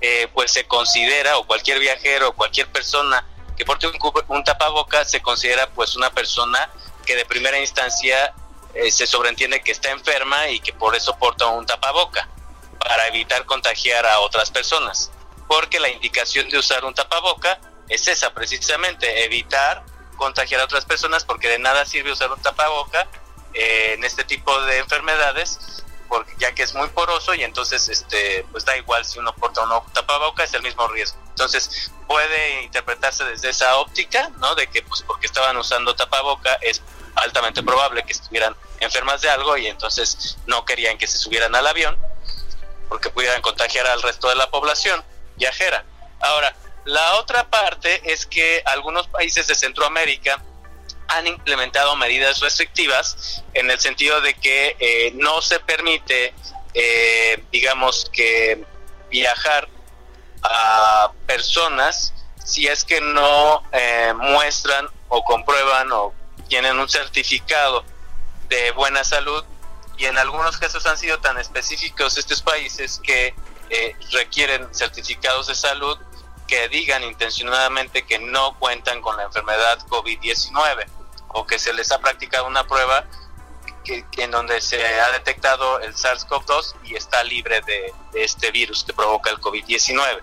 [0.00, 5.20] eh, pues se considera, o cualquier viajero, cualquier persona que porte un, un tapabocas se
[5.20, 6.70] considera pues una persona
[7.04, 8.32] que de primera instancia
[8.72, 12.26] eh, se sobreentiende que está enferma y que por eso porta un tapaboca
[12.88, 15.10] para evitar contagiar a otras personas.
[15.46, 19.84] Porque la indicación de usar un tapaboca es esa precisamente, evitar
[20.16, 23.06] contagiar a otras personas porque de nada sirve usar un tapaboca
[23.52, 28.44] eh, en este tipo de enfermedades porque ya que es muy poroso y entonces este
[28.50, 31.18] pues da igual si uno porta o no tapaboca es el mismo riesgo.
[31.28, 34.54] Entonces, puede interpretarse desde esa óptica, ¿no?
[34.54, 36.82] De que pues porque estaban usando tapaboca es
[37.14, 41.66] altamente probable que estuvieran enfermas de algo y entonces no querían que se subieran al
[41.66, 41.98] avión
[42.88, 45.02] porque pudieran contagiar al resto de la población
[45.36, 45.84] viajera.
[46.20, 50.42] Ahora, la otra parte es que algunos países de Centroamérica
[51.08, 56.34] han implementado medidas restrictivas en el sentido de que eh, no se permite,
[56.74, 58.64] eh, digamos que
[59.10, 59.68] viajar
[60.42, 62.12] a personas
[62.44, 66.14] si es que no eh, muestran o comprueban o
[66.48, 67.84] tienen un certificado
[68.48, 69.44] de buena salud
[69.98, 73.34] y en algunos casos han sido tan específicos estos países que
[73.68, 75.98] eh, requieren certificados de salud
[76.46, 80.86] que digan intencionadamente que no cuentan con la enfermedad COVID-19.
[81.30, 83.04] o que se les ha practicado una prueba
[83.84, 88.94] que, en donde se ha detectado el SARS-CoV-2 y está libre de, este virus que
[88.94, 90.22] provoca el COVID-19.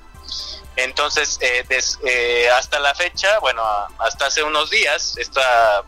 [0.78, 1.64] Entonces, eh,
[2.04, 3.64] eh, hasta la fecha, bueno,
[4.00, 5.84] hasta hace unos días, esta,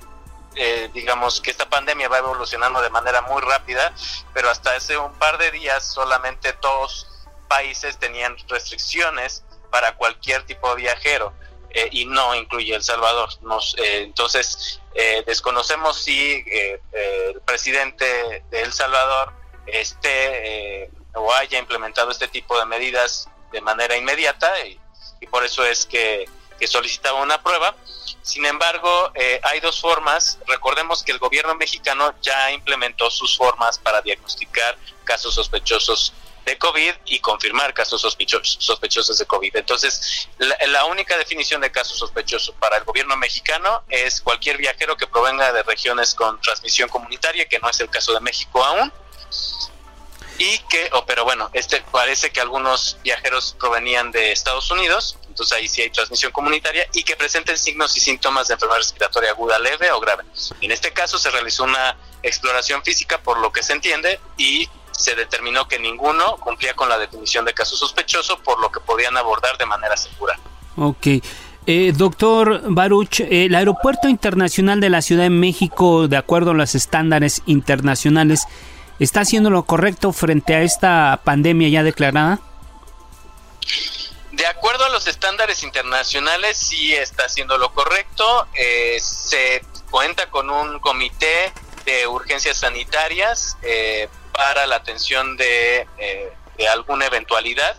[0.58, 3.94] eh, digamos que esta pandemia va evolucionando de manera muy rápida,
[4.34, 7.08] pero hasta hace un par de días solamente dos
[7.48, 11.34] países tenían restricciones para cualquier tipo de viajero.
[11.72, 13.30] Eh, y no incluye El Salvador.
[13.42, 16.44] Nos, eh, entonces, eh, desconocemos si
[16.92, 19.34] el presidente de El Salvador
[19.68, 24.80] esté o haya implementado este tipo de medidas de manera inmediata y,
[25.30, 26.28] por eso es que,
[26.60, 27.76] que, solicitaba una prueba.
[28.22, 29.12] Sin embargo,
[29.44, 30.38] hay dos formas.
[30.48, 36.14] Recordemos que el gobierno mexicano ya implementó sus formas para diagnosticar casos sospechosos
[36.48, 39.58] de COVID y confirmar casos sospechosos, de COVID.
[39.58, 45.08] Entonces, la, única definición de caso sospechoso para el gobierno mexicano es cualquier viajero que
[45.08, 48.94] provenga de regiones con transmisión comunitaria, que no es el caso de México aún.
[50.38, 55.56] Y que, oh, pero bueno, este parece que algunos viajeros provenían de Estados Unidos, entonces
[55.56, 59.60] ahí sí hay transmisión comunitaria, y que presenten signos y síntomas de enfermedad respiratoria aguda
[59.60, 60.24] leve o grave.
[60.62, 65.14] En este caso se realizó una exploración física, por lo que se entiende, y se
[65.14, 69.60] determinó que ninguno cumplía con la definición de caso sospechoso, por lo que podían abordar
[69.60, 70.40] de manera segura.
[70.76, 71.06] Ok.
[71.68, 76.74] Eh, doctor Baruch, el Aeropuerto Internacional de la Ciudad de México, de acuerdo a los
[76.74, 78.48] estándares internacionales,
[78.98, 82.40] ¿está haciendo lo correcto frente a esta pandemia ya declarada?
[84.38, 88.48] De acuerdo a los estándares internacionales, sí está haciendo lo correcto.
[88.54, 91.52] Eh, se cuenta con un comité
[91.86, 97.78] de urgencias sanitarias eh, para la atención de, eh, de alguna eventualidad,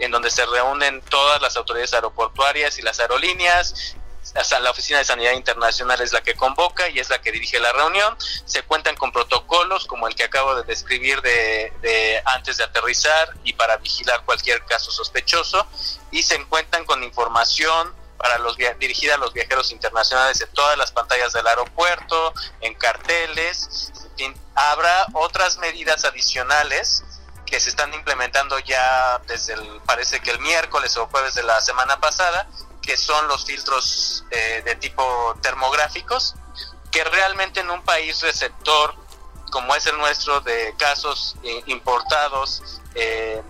[0.00, 3.94] en donde se reúnen todas las autoridades aeroportuarias y las aerolíneas,
[4.34, 7.72] la Oficina de Sanidad Internacional es la que convoca y es la que dirige la
[7.72, 8.16] reunión.
[8.44, 13.34] Se cuentan con protocolos como el que acabo de describir de, de, antes de aterrizar
[13.44, 15.66] y para vigilar cualquier caso sospechoso
[16.10, 20.92] y se encuentran con información para los dirigida a los viajeros internacionales en todas las
[20.92, 23.90] pantallas del aeropuerto, en carteles
[24.54, 27.02] habrá otras medidas adicionales
[27.46, 31.60] que se están implementando ya desde el, parece que el miércoles o jueves de la
[31.60, 32.46] semana pasada,
[32.90, 36.34] que son los filtros eh, de tipo termográficos,
[36.90, 38.96] que realmente en un país receptor
[39.52, 43.40] como es el nuestro de casos eh, importados eh,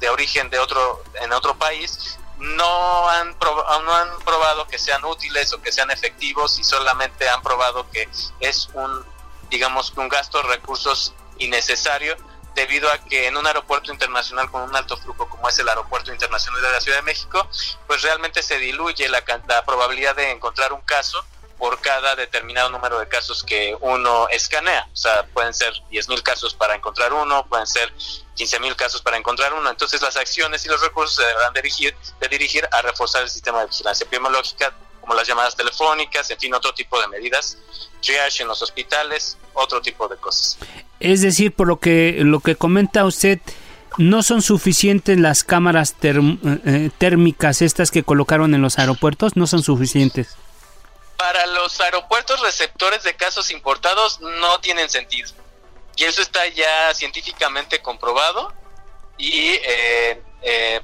[0.00, 5.52] de origen de otro en otro país no han, no han probado que sean útiles
[5.52, 8.08] o que sean efectivos y solamente han probado que
[8.40, 9.04] es un
[9.48, 12.16] digamos, un gasto de recursos innecesario
[12.58, 16.12] debido a que en un aeropuerto internacional con un alto flujo como es el aeropuerto
[16.12, 17.48] internacional de la Ciudad de México,
[17.86, 21.24] pues realmente se diluye la, la probabilidad de encontrar un caso
[21.56, 24.88] por cada determinado número de casos que uno escanea.
[24.92, 27.92] O sea, pueden ser 10.000 casos para encontrar uno, pueden ser
[28.36, 29.70] 15.000 casos para encontrar uno.
[29.70, 33.60] Entonces las acciones y los recursos se deberán dirigir, de dirigir a reforzar el sistema
[33.60, 34.72] de vigilancia epidemiológica
[35.08, 37.56] como las llamadas telefónicas, en fin, otro tipo de medidas,
[38.02, 40.58] triage en los hospitales, otro tipo de cosas.
[41.00, 43.40] Es decir, por lo que lo que comenta usted,
[43.96, 46.12] no son suficientes las cámaras eh,
[46.66, 50.36] eh, térmicas estas que colocaron en los aeropuertos, no son suficientes.
[51.16, 55.30] Para los aeropuertos receptores de casos importados no tienen sentido.
[55.96, 58.52] Y eso está ya científicamente comprobado
[59.16, 60.20] y eh,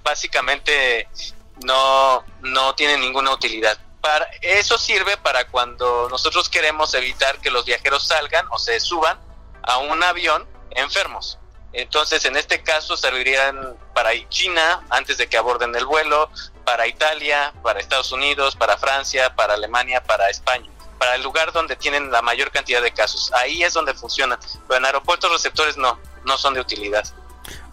[0.03, 1.09] básicamente
[1.63, 3.79] no, no tiene ninguna utilidad
[4.41, 9.19] eso sirve para cuando nosotros queremos evitar que los viajeros salgan o se suban
[9.63, 11.39] a un avión enfermos.
[11.73, 16.31] Entonces, en este caso, servirían para China antes de que aborden el vuelo,
[16.65, 21.75] para Italia, para Estados Unidos, para Francia, para Alemania, para España, para el lugar donde
[21.75, 23.33] tienen la mayor cantidad de casos.
[23.33, 24.39] Ahí es donde funcionan,
[24.69, 27.05] pero en aeropuertos receptores no, no son de utilidad.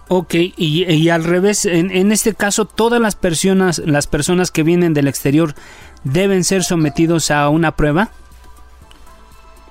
[0.08, 4.64] Ok, y, y al revés, en, en, este caso, todas las personas, las personas que
[4.64, 5.56] vienen del exterior
[6.04, 8.10] deben ser sometidos a una prueba?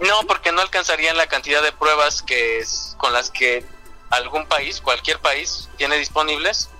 [0.00, 3.64] No, porque no alcanzarían la cantidad de pruebas que es, con las que
[4.08, 6.70] algún país, cualquier país, tiene disponibles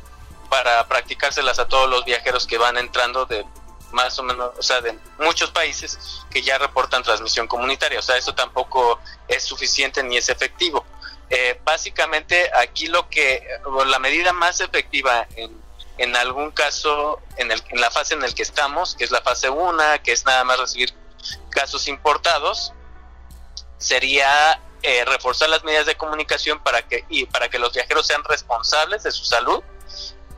[0.49, 3.45] para practicárselas a todos los viajeros que van entrando de
[3.93, 5.99] más o menos, o sea, de muchos países
[6.31, 7.99] que ya reportan transmisión comunitaria.
[7.99, 10.85] O sea, eso tampoco es suficiente ni es efectivo.
[11.29, 13.47] Eh, básicamente aquí lo que,
[13.87, 15.57] la medida más efectiva en
[16.01, 19.21] en algún caso, en, el, en la fase en la que estamos, que es la
[19.21, 20.95] fase 1, que es nada más recibir
[21.51, 22.73] casos importados,
[23.77, 28.25] sería eh, reforzar las medidas de comunicación para que, y para que los viajeros sean
[28.25, 29.63] responsables de su salud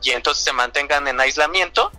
[0.01, 1.93] y entonces se mantengan en aislamiento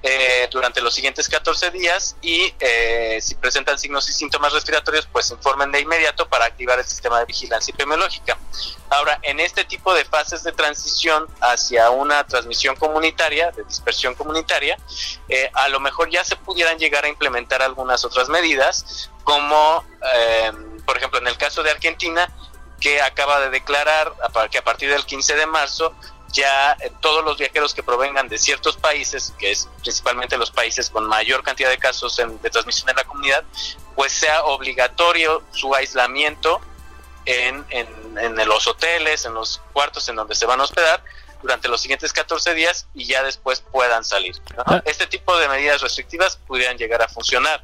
[0.00, 5.28] eh, durante los siguientes 14 días y eh, si presentan signos y síntomas respiratorios, pues
[5.32, 8.38] informen de inmediato para activar el sistema de vigilancia epidemiológica.
[8.90, 14.78] Ahora, en este tipo de fases de transición hacia una transmisión comunitaria, de dispersión comunitaria,
[15.28, 19.84] eh, a lo mejor ya se pudieran llegar a implementar algunas otras medidas, como
[20.86, 22.32] por ejemplo en el caso de Argentina,
[22.80, 24.12] que acaba de declarar
[24.50, 25.92] que a partir del 15 de marzo
[26.32, 30.90] ya eh, todos los viajeros que provengan de ciertos países, que es principalmente los países
[30.90, 33.44] con mayor cantidad de casos de transmisión en la comunidad,
[33.94, 36.60] pues sea obligatorio su aislamiento
[37.24, 41.02] en, en, los hoteles, en los cuartos en donde se van a hospedar
[41.42, 44.34] durante los siguientes 14 días y ya después puedan salir.
[44.56, 44.82] Ah.
[44.84, 47.62] Este tipo de medidas restrictivas pudieran llegar a funcionar.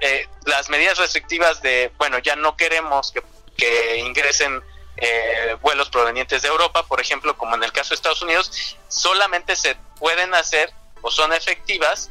[0.00, 3.22] Eh, las medidas restrictivas de, bueno, ya no queremos que,
[3.56, 4.62] que ingresen
[4.96, 9.56] eh, vuelos provenientes de Europa, por ejemplo, como en el caso de Estados Unidos, solamente
[9.56, 10.72] se pueden hacer
[11.02, 12.10] o son efectivas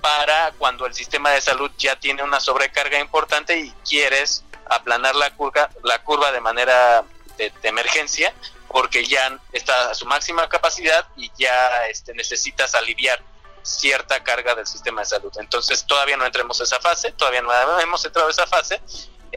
[0.00, 5.34] para cuando el sistema de salud ya tiene una sobrecarga importante y quieres aplanar la
[5.34, 7.04] curva, la curva de manera
[7.36, 8.34] de, emergencia,
[8.68, 13.22] porque ya está a su máxima capacidad y ya este, necesitas aliviar
[13.62, 15.32] cierta carga del sistema de salud.
[15.38, 18.80] Entonces todavía no entremos a esa fase, todavía no hemos entrado a esa fase,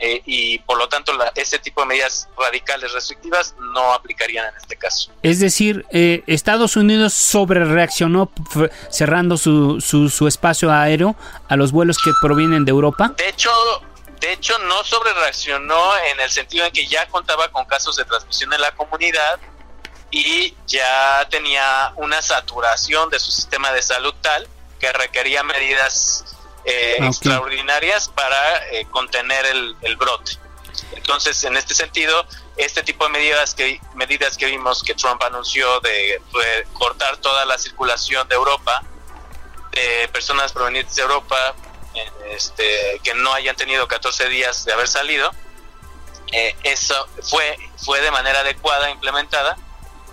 [0.04, 4.56] eh, y por lo tanto la, este tipo de medidas radicales restrictivas no aplicarían en
[4.56, 5.12] este caso.
[5.22, 8.32] Es decir, eh, Estados Unidos sobre reaccionó
[8.89, 11.16] cerrando su, su, espacio aéreo
[11.47, 13.14] a los vuelos que provienen de Europa.
[13.16, 13.52] De hecho,
[14.20, 18.04] de hecho no sobre reaccionó en el sentido en que ya contaba con casos de
[18.04, 19.39] transmisión en la comunidad
[20.10, 24.47] y ya tenía una saturación de su sistema de salud tal
[24.80, 26.26] que requería medidas
[26.66, 30.38] eh, ah, extraordinarias para eh, contener el, brote.
[30.93, 32.26] Entonces, en este sentido,
[32.57, 36.22] este tipo de medidas que medidas que vimos que Trump anunció de,
[36.74, 38.84] cortar toda la circulación de Europa,
[39.72, 41.55] de personas provenientes de Europa,
[42.30, 45.32] este, que no hayan tenido 14 días de haber salido,
[46.32, 49.57] eh, eso fue, fue de manera adecuada implementada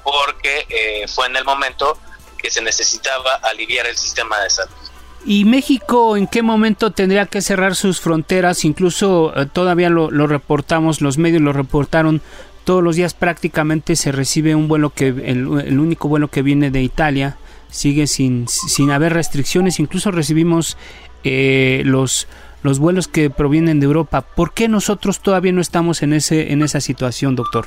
[0.02, 1.98] porque fue en el momento
[2.38, 4.87] que se necesitaba aliviar el sistema de salud.
[5.24, 8.64] ¿Y México en qué momento tendría que cerrar sus fronteras?
[8.64, 12.22] Incluso eh, todavía lo, reportamos, los medios lo reportaron,
[12.64, 16.82] todos los días prácticamente se recibe un vuelo que, el, único vuelo que viene de
[16.82, 17.36] Italia,
[17.70, 20.76] sigue sin, sin haber restricciones, incluso recibimos
[21.24, 22.28] eh, los,
[22.62, 24.22] los vuelos que provienen de Europa.
[24.22, 27.66] ¿Por qué nosotros todavía no estamos en, ese, en esa situación, doctor?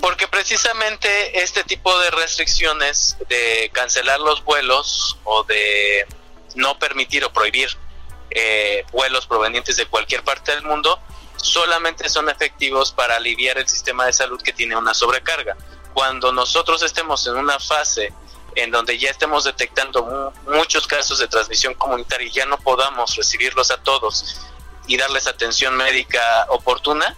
[0.00, 1.08] Porque precisamente
[1.42, 6.06] este tipo de restricciones de cancelar los vuelos o de
[6.54, 7.68] no permitir o prohibir
[8.30, 11.00] eh, vuelos provenientes de cualquier parte del mundo
[11.36, 15.56] solamente son efectivos para aliviar el sistema de salud que tiene una sobrecarga.
[15.94, 18.12] Cuando nosotros estemos en una fase
[18.54, 23.70] en donde ya estemos detectando muchos casos de transmisión comunitaria y ya no podamos recibirlos
[23.70, 24.40] a todos
[24.86, 27.16] y darles atención médica oportuna,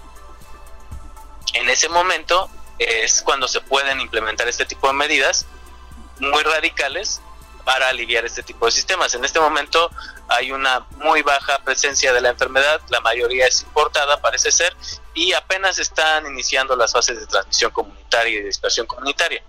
[1.55, 5.47] en ese momento es cuando se pueden implementar este tipo de medidas
[6.19, 7.21] muy radicales
[7.71, 9.15] para aliviar este tipo de sistemas.
[9.15, 9.93] En este momento
[10.27, 14.77] hay una muy baja presencia de la enfermedad, la mayoría es importada, parece ser,
[15.15, 19.45] y apenas están iniciando las fases de transmisión comunitaria y de dispersión comunitaria.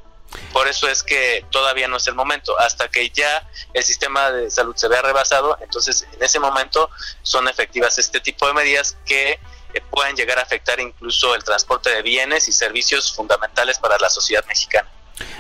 [0.54, 2.58] Por eso es que todavía no es el momento.
[2.60, 6.92] Hasta que ya el sistema de salud se vea rebasado, entonces en ese momento
[7.24, 9.40] son efectivas este tipo de medidas que
[9.74, 14.12] eh, pueden llegar a afectar incluso el transporte de bienes y servicios fundamentales para la
[14.12, 14.88] sociedad mexicana.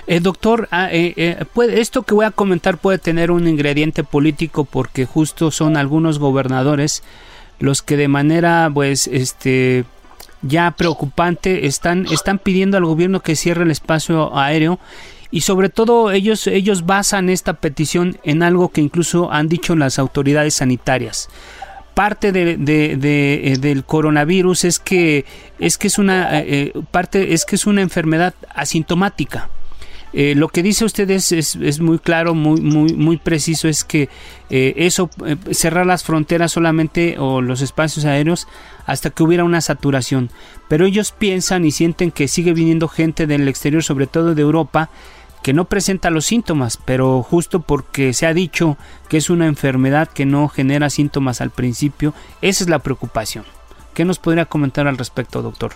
[0.07, 4.65] Eh, doctor, ah, eh, eh, esto que voy a comentar puede tener un ingrediente político
[4.65, 7.03] porque justo son algunos gobernadores
[7.59, 9.86] los que de manera pues este
[10.41, 14.79] ya preocupante están están pidiendo al gobierno que cierre el espacio aéreo
[15.29, 19.99] y sobre todo ellos ellos basan esta petición en algo que incluso han dicho las
[19.99, 21.29] autoridades sanitarias.
[21.93, 22.57] Parte de,
[23.59, 25.25] del coronavirus es que
[25.59, 26.43] es que es una
[26.89, 29.49] parte es que es una enfermedad asintomática
[30.14, 34.09] eh, lo que dice usted es, es, muy claro, muy, muy, muy preciso, es que
[34.49, 38.47] eh, eso, eh, cerrar las fronteras solamente o los espacios aéreos
[38.86, 40.30] hasta que hubiera una saturación.
[40.68, 44.89] Pero ellos piensan y sienten que sigue viniendo gente del exterior, sobre todo de Europa,
[45.43, 48.78] que no presenta los síntomas, pero justo porque se ha dicho
[49.09, 53.45] que es una enfermedad que no genera síntomas al principio, esa es la preocupación.
[53.93, 55.74] ¿Qué nos podría comentar al respecto, doctor?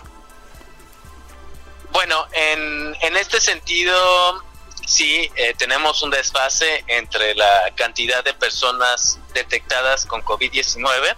[1.96, 4.44] Bueno, en, en este sentido,
[4.86, 11.16] sí, eh, tenemos un desfase entre la cantidad de personas detectadas con COVID-19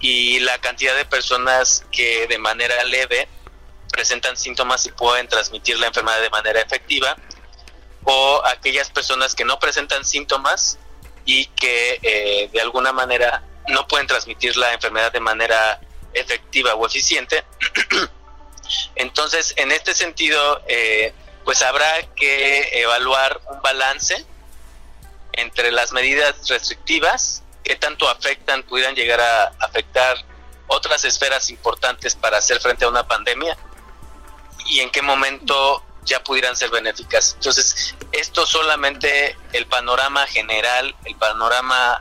[0.00, 3.28] y la cantidad de personas que de manera leve
[3.92, 7.16] presentan síntomas y pueden transmitir la enfermedad de manera efectiva,
[8.02, 10.76] o aquellas personas que no presentan síntomas
[11.24, 15.80] y que eh, de alguna manera no pueden transmitir la enfermedad de manera
[16.14, 17.44] efectiva o eficiente.
[18.96, 21.12] Entonces, en este sentido, eh,
[21.44, 24.24] pues habrá que evaluar un balance
[25.32, 30.16] entre las medidas restrictivas que tanto afectan, pudieran llegar a afectar
[30.66, 33.56] otras esferas importantes para hacer frente a una pandemia
[34.66, 37.34] y en qué momento ya pudieran ser benéficas.
[37.34, 42.00] Entonces, esto solamente el panorama general, el panorama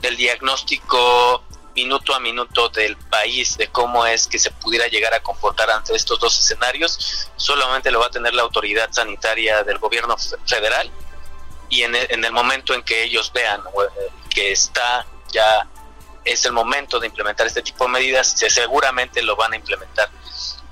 [0.00, 1.44] del diagnóstico
[1.74, 5.94] minuto a minuto del país de cómo es que se pudiera llegar a comportar ante
[5.94, 10.16] estos dos escenarios, solamente lo va a tener la autoridad sanitaria del gobierno
[10.46, 10.90] federal
[11.68, 15.66] y en el, momento en que ellos vean eh, que está ya
[16.24, 20.10] es el momento de implementar este tipo de medidas, se seguramente lo van a implementar.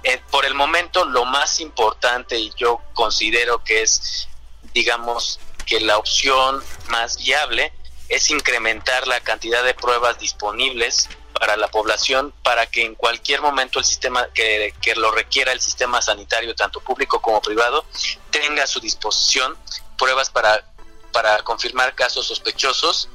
[0.03, 4.28] Eh, por el momento, lo más importante, y yo considero que es,
[4.72, 7.72] digamos, que la opción más viable
[8.11, 13.78] es incrementar la cantidad de pruebas disponibles para la población para que en cualquier momento
[13.78, 17.86] el sistema que, lo requiera el sistema sanitario tanto público como privado
[18.30, 19.56] tenga a su disposición
[19.96, 20.64] pruebas para
[21.12, 23.08] para confirmar casos sospechosos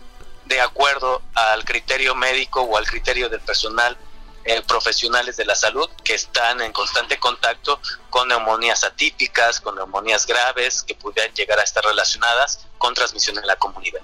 [0.45, 3.97] de acuerdo al criterio médico o al criterio del personal
[4.43, 7.79] eh, profesionales de la salud que están en constante contacto
[8.09, 13.47] con neumonías atípicas, con neumonías graves que pudieran llegar a estar relacionadas con transmisión en
[13.47, 14.01] la comunidad.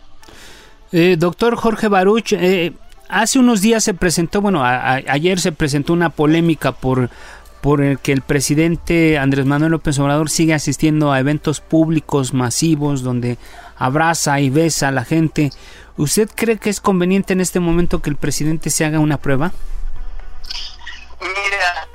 [0.92, 2.74] Eh, doctor Jorge Baruch, eh,
[3.08, 7.10] hace unos días se presentó, bueno, ayer se presentó una polémica por
[7.62, 13.04] por el que el presidente Andrés Manuel López Obrador sigue asistiendo a eventos públicos masivos
[13.04, 13.38] donde
[13.78, 15.52] abraza y besa a la gente.
[15.96, 19.52] ¿Usted cree que es conveniente en este momento que el presidente se haga una prueba?
[21.20, 21.88] Mira.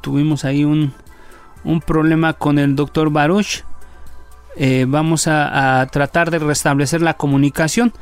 [0.00, 0.94] Tuvimos ahí un,
[1.64, 3.64] un problema con el doctor Baruch.
[4.56, 7.92] Eh, vamos a, tratar de restablecer la comunicación.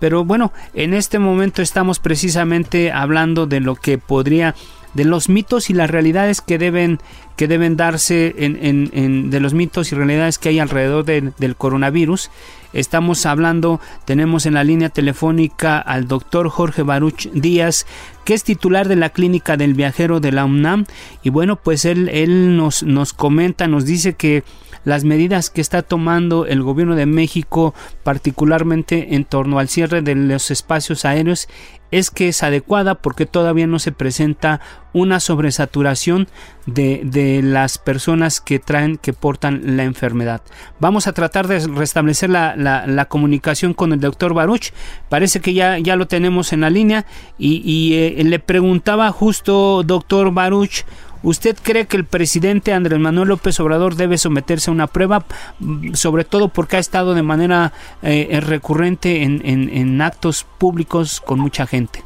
[0.00, 4.54] Pero bueno, en este momento estamos precisamente hablando de lo que podría
[4.94, 6.98] de los mitos y las realidades que deben
[7.36, 12.30] que deben darse en, de los mitos y realidades que hay alrededor del coronavirus.
[12.72, 17.86] Estamos hablando, tenemos en la línea telefónica al doctor Jorge Baruch Díaz,
[18.24, 20.84] que es titular de la clínica del viajero de la UNAM.
[21.22, 24.42] Y bueno, pues él, él nos, nos comenta, nos dice que
[24.84, 30.14] las medidas que está tomando el gobierno de México, particularmente en torno al cierre de
[30.14, 31.48] los espacios aéreos,
[31.90, 34.60] es que es adecuada porque todavía no se presenta
[34.92, 36.28] una sobresaturación
[36.66, 40.42] de, de, las personas que traen, que portan la enfermedad.
[40.80, 44.72] Vamos a tratar de restablecer la, la, comunicación con el doctor Baruch.
[45.08, 47.06] Parece que ya, ya lo tenemos en la línea
[47.38, 50.84] y, y eh, le preguntaba justo, doctor Baruch,
[51.22, 55.24] ¿Usted cree que el presidente Andrés Manuel López Obrador debe someterse a una prueba,
[55.58, 61.20] mm, sobre todo porque ha estado de manera eh, eh, recurrente en, en, actos públicos
[61.20, 62.04] con mucha gente?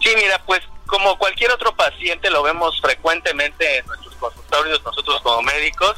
[0.00, 5.42] Sí, mira, pues como cualquier otro paciente lo vemos frecuentemente en nuestros consultorios, nosotros como
[5.42, 5.94] médicos,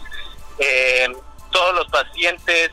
[0.59, 1.09] eh,
[1.51, 2.71] todos los pacientes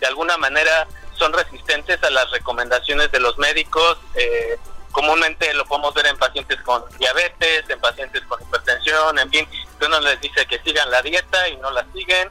[0.00, 0.86] de alguna manera
[1.18, 3.98] son resistentes a las recomendaciones de los médicos.
[4.14, 4.58] Eh,
[4.96, 9.46] comúnmente lo podemos ver en pacientes con diabetes, en pacientes con hipertensión, en fin,
[9.78, 12.30] que uno les dice que sigan la dieta y no la siguen,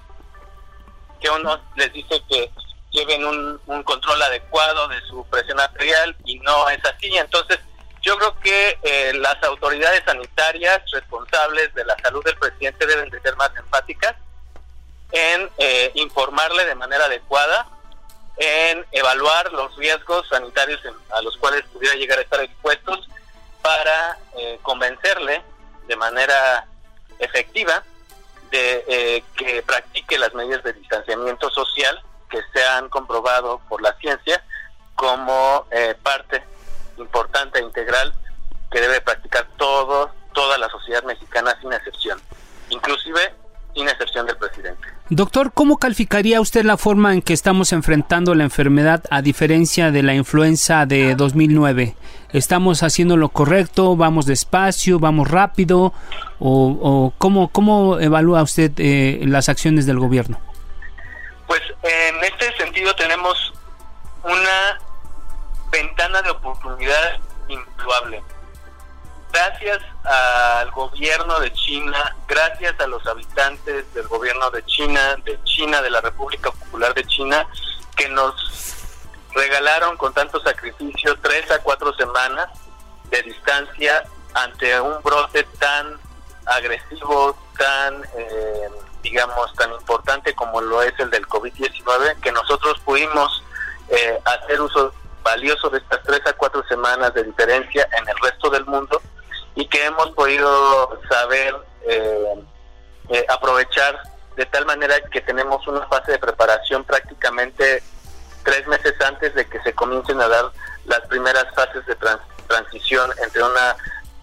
[1.22, 2.50] que uno les dice que
[2.90, 7.16] lleven un, control adecuado de su presión arterial y no es así.
[7.16, 7.60] Entonces,
[8.02, 13.22] yo creo que eh, las autoridades sanitarias responsables de la salud del presidente deben de
[13.22, 14.16] ser más enfáticas
[15.12, 17.68] en eh, informarle de manera adecuada
[18.38, 20.82] en evaluar los riesgos sanitarios
[21.12, 23.08] a los cuales pudiera llegar a estar expuestos
[23.62, 25.42] para eh, convencerle
[25.88, 26.68] de manera
[27.20, 27.84] efectiva
[28.52, 33.94] de eh, que practique las medidas de distanciamiento social que se han comprobado por la
[33.98, 34.44] ciencia
[34.96, 36.44] como eh, parte
[36.98, 38.14] importante e integral
[38.72, 42.22] que debe practicar todo, toda la sociedad mexicana sin excepción,
[42.70, 43.34] inclusive
[43.76, 44.88] del presidente.
[45.10, 50.04] Doctor, ¿cómo calificaría usted la forma en que estamos enfrentando la enfermedad a diferencia de
[50.04, 51.96] la influenza de 2009?
[52.32, 53.96] ¿Estamos haciendo lo correcto?
[53.96, 55.00] ¿Vamos despacio?
[55.00, 55.94] ¿Vamos rápido?
[56.40, 60.40] ¿O, cómo, cómo evalúa usted eh, las acciones del gobierno?
[61.48, 63.54] Pues en este sentido tenemos
[64.24, 64.80] una
[65.72, 68.24] ventana de oportunidad indudable
[69.36, 75.82] gracias al gobierno de China, gracias a los habitantes del gobierno de China, de China,
[75.82, 77.46] de la República Popular de China,
[77.98, 78.34] que nos
[79.34, 82.48] regalaron con tanto sacrificio tres a cuatro semanas
[83.10, 86.00] de distancia ante un brote tan
[86.46, 88.70] agresivo, tan, eh,
[89.04, 93.44] digamos, tan importante como lo es el del COVID-19, que nosotros pudimos
[93.90, 98.50] eh, hacer uso valioso de estas tres a cuatro semanas de diferencia en el resto
[98.50, 99.02] del mundo
[99.56, 101.56] y que hemos podido saber
[101.88, 102.44] eh,
[103.10, 104.02] eh, aprovechar
[104.36, 107.82] de tal manera que tenemos una fase de preparación prácticamente
[108.44, 110.52] tres meses antes de que se comiencen a dar
[110.86, 111.96] las primeras fases de
[112.48, 113.76] transición entre una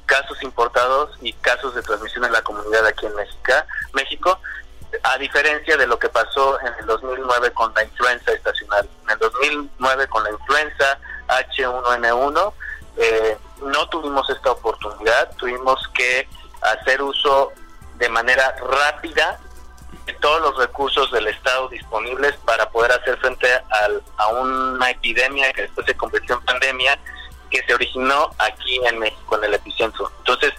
[0.07, 3.53] casos importados y casos de transmisión en la comunidad aquí en México,
[3.95, 4.39] México,
[5.05, 8.89] a diferencia de lo que pasó en el 2009 con la influenza estacional.
[9.05, 12.53] En el 2009 con la influenza H1N1
[12.99, 16.29] eh, no tuvimos esta oportunidad, tuvimos que
[16.61, 17.53] hacer uso
[17.97, 19.39] de manera rápida
[20.07, 23.49] de todos los recursos del Estado disponibles para poder hacer frente
[24.19, 26.99] a una epidemia que después se convirtió en pandemia
[27.53, 30.11] que se originó aquí en México, en el epicentro.
[30.19, 30.53] Entonces,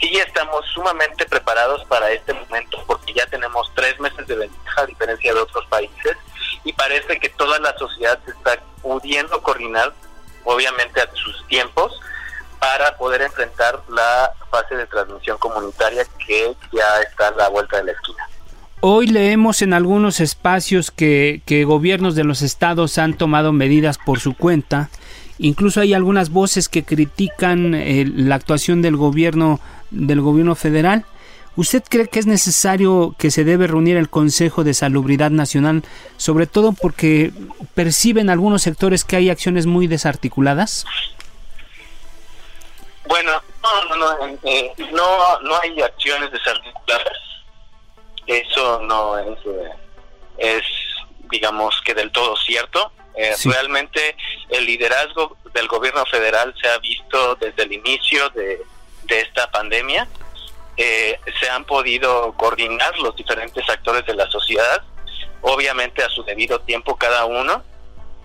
[0.00, 4.86] sí estamos sumamente preparados para este momento porque ya tenemos tres meses de ventaja a
[4.86, 6.16] diferencia de otros países
[6.64, 9.92] y parece que toda la sociedad se está pudiendo coordinar,
[10.44, 12.00] obviamente a sus tiempos,
[12.60, 17.84] para poder enfrentar la fase de transmisión comunitaria que ya está a la vuelta de
[17.84, 18.28] la esquina.
[18.80, 24.20] Hoy leemos en algunos espacios que, que gobiernos de los estados han tomado medidas por
[24.20, 24.88] su cuenta.
[25.38, 31.04] Incluso hay algunas voces que critican eh, la actuación del gobierno del gobierno federal.
[31.56, 35.82] ¿Usted cree que es necesario que se debe reunir el Consejo de Salubridad Nacional,
[36.16, 37.32] sobre todo porque
[37.74, 40.86] perciben algunos sectores que hay acciones muy desarticuladas?
[43.08, 47.18] Bueno, no, no, no, eh, no, no hay acciones desarticuladas.
[48.26, 49.70] Eso no es, eh,
[50.36, 50.62] es,
[51.30, 52.92] digamos que del todo cierto.
[53.16, 54.14] Eh, realmente
[54.50, 58.62] el liderazgo del gobierno federal se ha visto desde el inicio de,
[59.08, 60.06] esta pandemia.
[60.76, 64.84] se han podido coordinar los diferentes actores de la sociedad,
[65.40, 67.64] obviamente a su debido tiempo cada uno,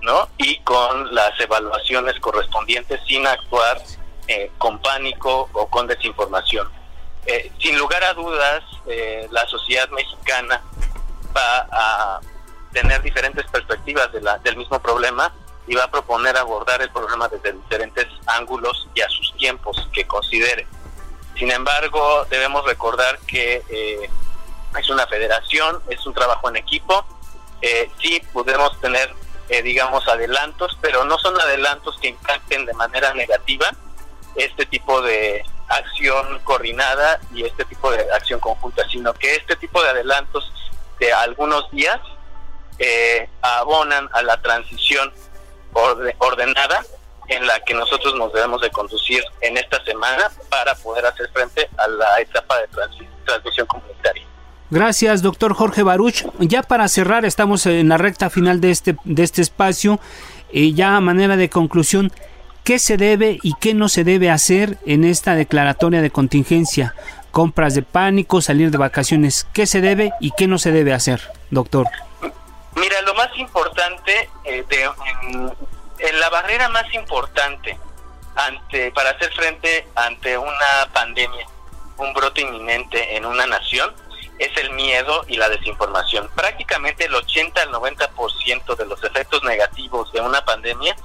[0.01, 0.27] ¿no?
[0.37, 3.81] Y con las evaluaciones correspondientes sin actuar
[4.25, 6.69] eh, con pánico o con desinformación.
[7.25, 10.61] Eh, sin lugar a dudas, eh, la sociedad mexicana
[11.35, 12.21] va a
[12.71, 15.33] tener diferentes perspectivas del mismo problema
[15.67, 20.07] y va a proponer abordar el problema desde diferentes ángulos y a sus tiempos que
[20.07, 20.67] considere.
[21.35, 23.61] Sin embargo, debemos recordar que
[24.79, 27.05] es una federación, es un trabajo en equipo.
[28.01, 29.13] sí podemos tener,
[29.63, 33.69] digamos, adelantos, pero no son adelantos que impacten de manera negativa
[34.35, 39.81] este tipo de acción coordinada y este tipo de acción conjunta, sino que este tipo
[39.81, 40.51] de adelantos
[40.99, 41.99] de algunos días
[42.79, 45.11] eh, abonan a la transición
[46.19, 46.83] ordenada
[47.27, 51.69] en la que nosotros nos debemos de conducir en esta semana para poder hacer frente
[51.77, 52.67] a la etapa de
[53.25, 54.23] transmisión comunitaria.
[54.69, 56.25] Gracias, doctor Jorge Baruch.
[56.39, 59.99] Ya para cerrar, estamos en la recta final de este, de este espacio.
[60.51, 62.11] y ya a manera de conclusión,
[62.63, 66.95] ¿Qué se debe y qué no se debe hacer en esta declaratoria de contingencia?
[67.31, 69.45] Compras de pánico, salir de vacaciones.
[69.53, 71.87] ¿Qué se debe y qué no se debe hacer, doctor?
[72.75, 77.77] Mira, lo más importante, eh, de, la barrera más importante
[78.35, 81.45] ante para hacer frente ante una pandemia,
[81.97, 83.93] un brote inminente en una nación,
[84.39, 86.29] es el miedo y la desinformación.
[86.35, 90.95] Prácticamente el 80 al 90% de los efectos negativos de una pandemia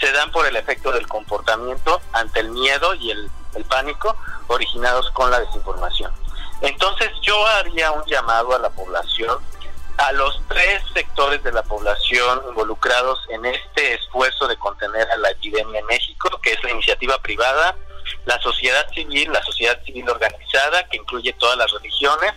[0.00, 3.30] se dan por el efecto del comportamiento ante el miedo y el,
[3.68, 4.16] pánico
[4.46, 6.12] originados con la desinformación.
[6.60, 9.36] Entonces yo haría un llamado a la población,
[9.96, 15.30] a los tres sectores de la población involucrados en este esfuerzo de contener a la
[15.30, 17.74] epidemia en México, que es la iniciativa privada,
[18.26, 22.32] la sociedad civil, la sociedad civil organizada, que incluye todas las religiones,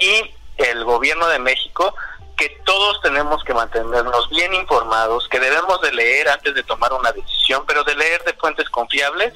[0.00, 1.94] y el gobierno de México
[2.36, 7.12] que todos tenemos que mantenernos bien informados, que debemos de leer antes de tomar una
[7.12, 9.34] decisión, pero de leer de fuentes confiables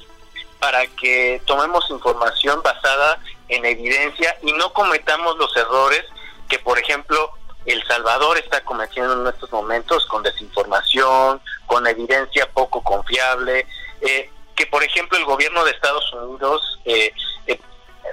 [0.59, 6.03] para que tomemos información basada en evidencia y no cometamos los errores
[6.49, 7.31] que, por ejemplo,
[7.67, 13.67] El Salvador está cometiendo en estos momentos con desinformación, con evidencia poco confiable,
[14.01, 17.13] eh, que, por ejemplo, el gobierno de Estados Unidos eh,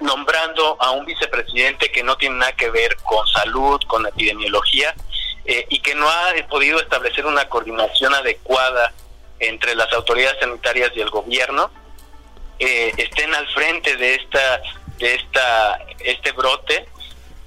[0.01, 4.95] nombrando a un vicepresidente que no tiene nada que ver con salud, con epidemiología,
[5.45, 8.93] eh, y que no ha podido establecer una coordinación adecuada
[9.39, 11.71] entre las autoridades sanitarias y el gobierno,
[12.59, 14.63] eh, estén al frente de esta,
[14.99, 16.89] de esta, este brote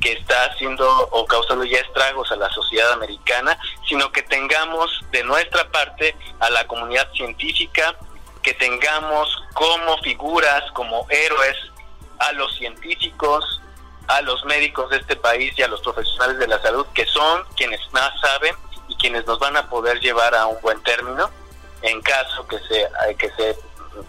[0.01, 5.23] que está haciendo o causando ya estragos a la sociedad americana, sino que tengamos de
[5.23, 7.95] nuestra parte a la comunidad científica,
[8.43, 11.55] que tengamos como figuras, como héroes
[12.19, 13.61] a los científicos,
[14.07, 17.43] a los médicos de este país y a los profesionales de la salud, que son
[17.55, 18.55] quienes más saben
[18.87, 21.29] y quienes nos van a poder llevar a un buen término
[21.81, 22.87] en caso que se,
[23.17, 23.55] que se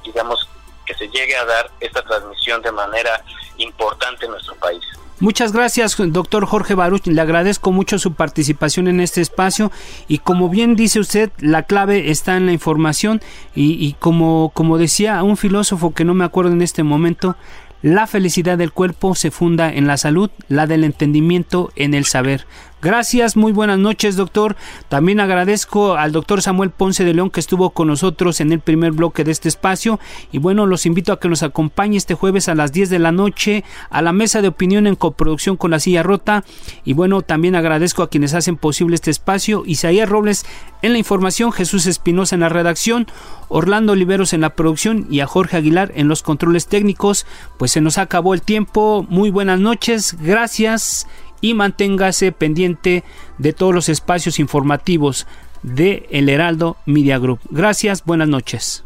[0.04, 0.48] digamos,
[0.84, 3.22] que se llegue a dar esta transmisión de manera
[3.58, 4.82] importante en nuestro país.
[5.18, 7.06] Muchas gracias, doctor Jorge Baruch.
[7.06, 9.72] Le agradezco mucho su participación en este espacio
[10.08, 13.22] y como bien dice usted, la clave está en la información
[13.54, 17.34] y, y como, como decía un filósofo que no me acuerdo en este momento,
[17.82, 22.46] la felicidad del cuerpo se funda en la salud, la del entendimiento en el saber.
[22.82, 24.54] Gracias, muy buenas noches, doctor.
[24.90, 28.92] También agradezco al doctor Samuel Ponce de León que estuvo con nosotros en el primer
[28.92, 29.98] bloque de este espacio.
[30.30, 33.12] Y bueno, los invito a que nos acompañe este jueves a las 10 de la
[33.12, 36.44] noche a la mesa de opinión en coproducción con la silla rota.
[36.84, 39.62] Y bueno, también agradezco a quienes hacen posible este espacio.
[39.64, 40.44] Isaías Robles
[40.82, 43.06] en la información, Jesús Espinosa en la redacción,
[43.48, 47.26] Orlando Oliveros en la producción y a Jorge Aguilar en los controles técnicos.
[47.58, 49.06] Pues se nos acabó el tiempo.
[49.08, 51.06] Muy buenas noches, gracias
[51.40, 53.04] y manténgase pendiente
[53.38, 55.26] de todos los espacios informativos
[55.62, 57.40] de El Heraldo Media Group.
[57.50, 58.84] Gracias, buenas noches.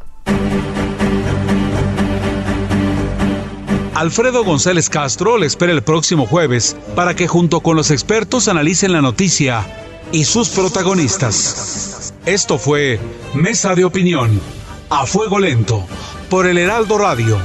[3.95, 8.93] Alfredo González Castro le espera el próximo jueves para que junto con los expertos analicen
[8.93, 9.67] la noticia
[10.11, 12.15] y sus protagonistas.
[12.25, 12.99] Esto fue
[13.35, 14.41] Mesa de Opinión,
[14.89, 15.85] a fuego lento,
[16.31, 17.39] por el Heraldo Radio,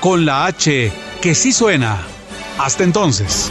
[0.00, 0.90] con la H
[1.20, 1.98] que sí suena.
[2.58, 3.50] Hasta entonces.